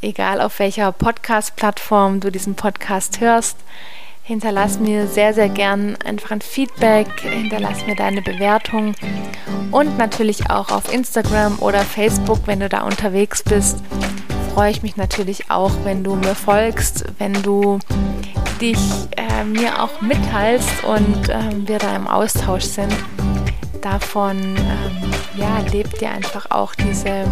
Egal 0.02 0.42
auf 0.42 0.58
welcher 0.58 0.92
Podcast-Plattform 0.92 2.20
du 2.20 2.30
diesen 2.30 2.56
Podcast 2.56 3.20
hörst, 3.20 3.56
hinterlass 4.22 4.78
mir 4.78 5.06
sehr, 5.06 5.32
sehr 5.32 5.48
gern 5.48 5.96
einfach 6.04 6.30
ein 6.30 6.42
Feedback, 6.42 7.08
hinterlass 7.22 7.86
mir 7.86 7.96
deine 7.96 8.20
Bewertung 8.20 8.94
und 9.70 9.96
natürlich 9.96 10.50
auch 10.50 10.70
auf 10.70 10.92
Instagram 10.92 11.58
oder 11.60 11.80
Facebook, 11.80 12.40
wenn 12.44 12.60
du 12.60 12.68
da 12.68 12.82
unterwegs 12.82 13.42
bist, 13.42 13.78
freue 14.58 14.72
ich 14.72 14.82
mich 14.82 14.96
natürlich 14.96 15.52
auch, 15.52 15.70
wenn 15.84 16.02
du 16.02 16.16
mir 16.16 16.34
folgst, 16.34 17.04
wenn 17.18 17.32
du 17.44 17.78
dich 18.60 18.80
äh, 19.16 19.44
mir 19.44 19.80
auch 19.80 20.00
mitteilst 20.00 20.82
und 20.82 21.28
äh, 21.28 21.38
wir 21.68 21.78
da 21.78 21.94
im 21.94 22.08
Austausch 22.08 22.64
sind. 22.64 22.92
Davon 23.82 24.36
ähm, 24.36 25.12
ja, 25.36 25.60
lebt 25.70 26.00
dir 26.00 26.10
einfach 26.10 26.50
auch 26.50 26.74
diese, 26.74 27.08
ähm, 27.08 27.28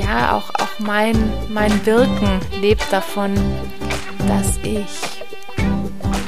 ja, 0.00 0.34
auch, 0.34 0.48
auch 0.54 0.78
mein, 0.78 1.30
mein 1.50 1.84
Wirken 1.84 2.40
lebt 2.62 2.90
davon, 2.90 3.34
dass 4.28 4.56
ich 4.62 5.20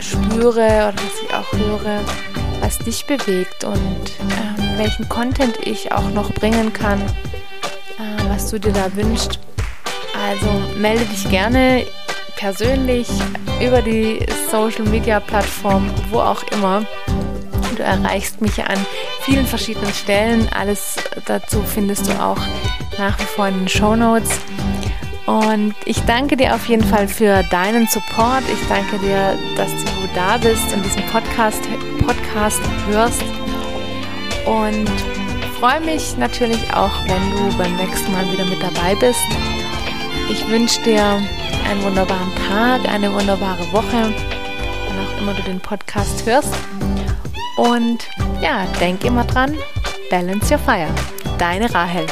spüre 0.06 0.66
oder 0.66 0.92
dass 0.92 1.22
ich 1.24 1.32
auch 1.32 1.50
höre, 1.54 2.00
was 2.60 2.76
dich 2.80 3.06
bewegt 3.06 3.64
und 3.64 3.78
ähm, 3.78 4.76
welchen 4.76 5.08
Content 5.08 5.56
ich 5.64 5.90
auch 5.92 6.10
noch 6.10 6.30
bringen 6.34 6.74
kann, 6.74 7.00
was 8.30 8.50
du 8.50 8.60
dir 8.60 8.72
da 8.72 8.94
wünschst. 8.94 9.40
Also 10.14 10.78
melde 10.78 11.04
dich 11.06 11.28
gerne 11.28 11.84
persönlich 12.36 13.08
über 13.60 13.82
die 13.82 14.24
Social 14.50 14.84
Media 14.84 15.20
Plattform, 15.20 15.90
wo 16.10 16.20
auch 16.20 16.42
immer. 16.52 16.84
Du 17.76 17.82
erreichst 17.82 18.40
mich 18.40 18.62
an 18.64 18.78
vielen 19.22 19.46
verschiedenen 19.46 19.92
Stellen. 19.92 20.48
Alles 20.56 20.96
dazu 21.26 21.62
findest 21.62 22.08
du 22.08 22.12
auch 22.22 22.38
nach 22.98 23.18
wie 23.18 23.24
vor 23.24 23.48
in 23.48 23.58
den 23.58 23.68
Show 23.68 23.96
Notes. 23.96 24.30
Und 25.26 25.74
ich 25.84 26.00
danke 26.04 26.36
dir 26.36 26.54
auf 26.54 26.66
jeden 26.66 26.84
Fall 26.84 27.08
für 27.08 27.42
deinen 27.50 27.86
Support. 27.88 28.42
Ich 28.52 28.68
danke 28.68 28.98
dir, 28.98 29.36
dass 29.56 29.70
du 29.70 30.08
da 30.14 30.36
bist 30.38 30.72
und 30.72 30.84
diesen 30.84 31.02
Podcast, 31.06 31.62
Podcast 32.04 32.60
hörst. 32.88 33.22
Und 34.46 35.19
freue 35.60 35.80
mich 35.82 36.16
natürlich 36.16 36.72
auch, 36.72 36.90
wenn 37.06 37.30
du 37.32 37.58
beim 37.58 37.76
nächsten 37.76 38.10
Mal 38.12 38.24
wieder 38.32 38.46
mit 38.46 38.62
dabei 38.62 38.94
bist. 38.94 39.20
Ich 40.30 40.48
wünsche 40.48 40.80
dir 40.80 41.02
einen 41.68 41.82
wunderbaren 41.82 42.34
Tag, 42.48 42.88
eine 42.90 43.12
wunderbare 43.12 43.70
Woche, 43.70 44.14
wann 44.88 45.06
auch 45.06 45.20
immer 45.20 45.34
du 45.34 45.42
den 45.42 45.60
Podcast 45.60 46.24
hörst. 46.24 46.54
Und 47.58 48.08
ja, 48.40 48.64
denk 48.80 49.04
immer 49.04 49.24
dran, 49.24 49.54
balance 50.08 50.50
your 50.50 50.58
fire. 50.60 50.88
Deine 51.38 51.72
Rahel. 51.74 52.06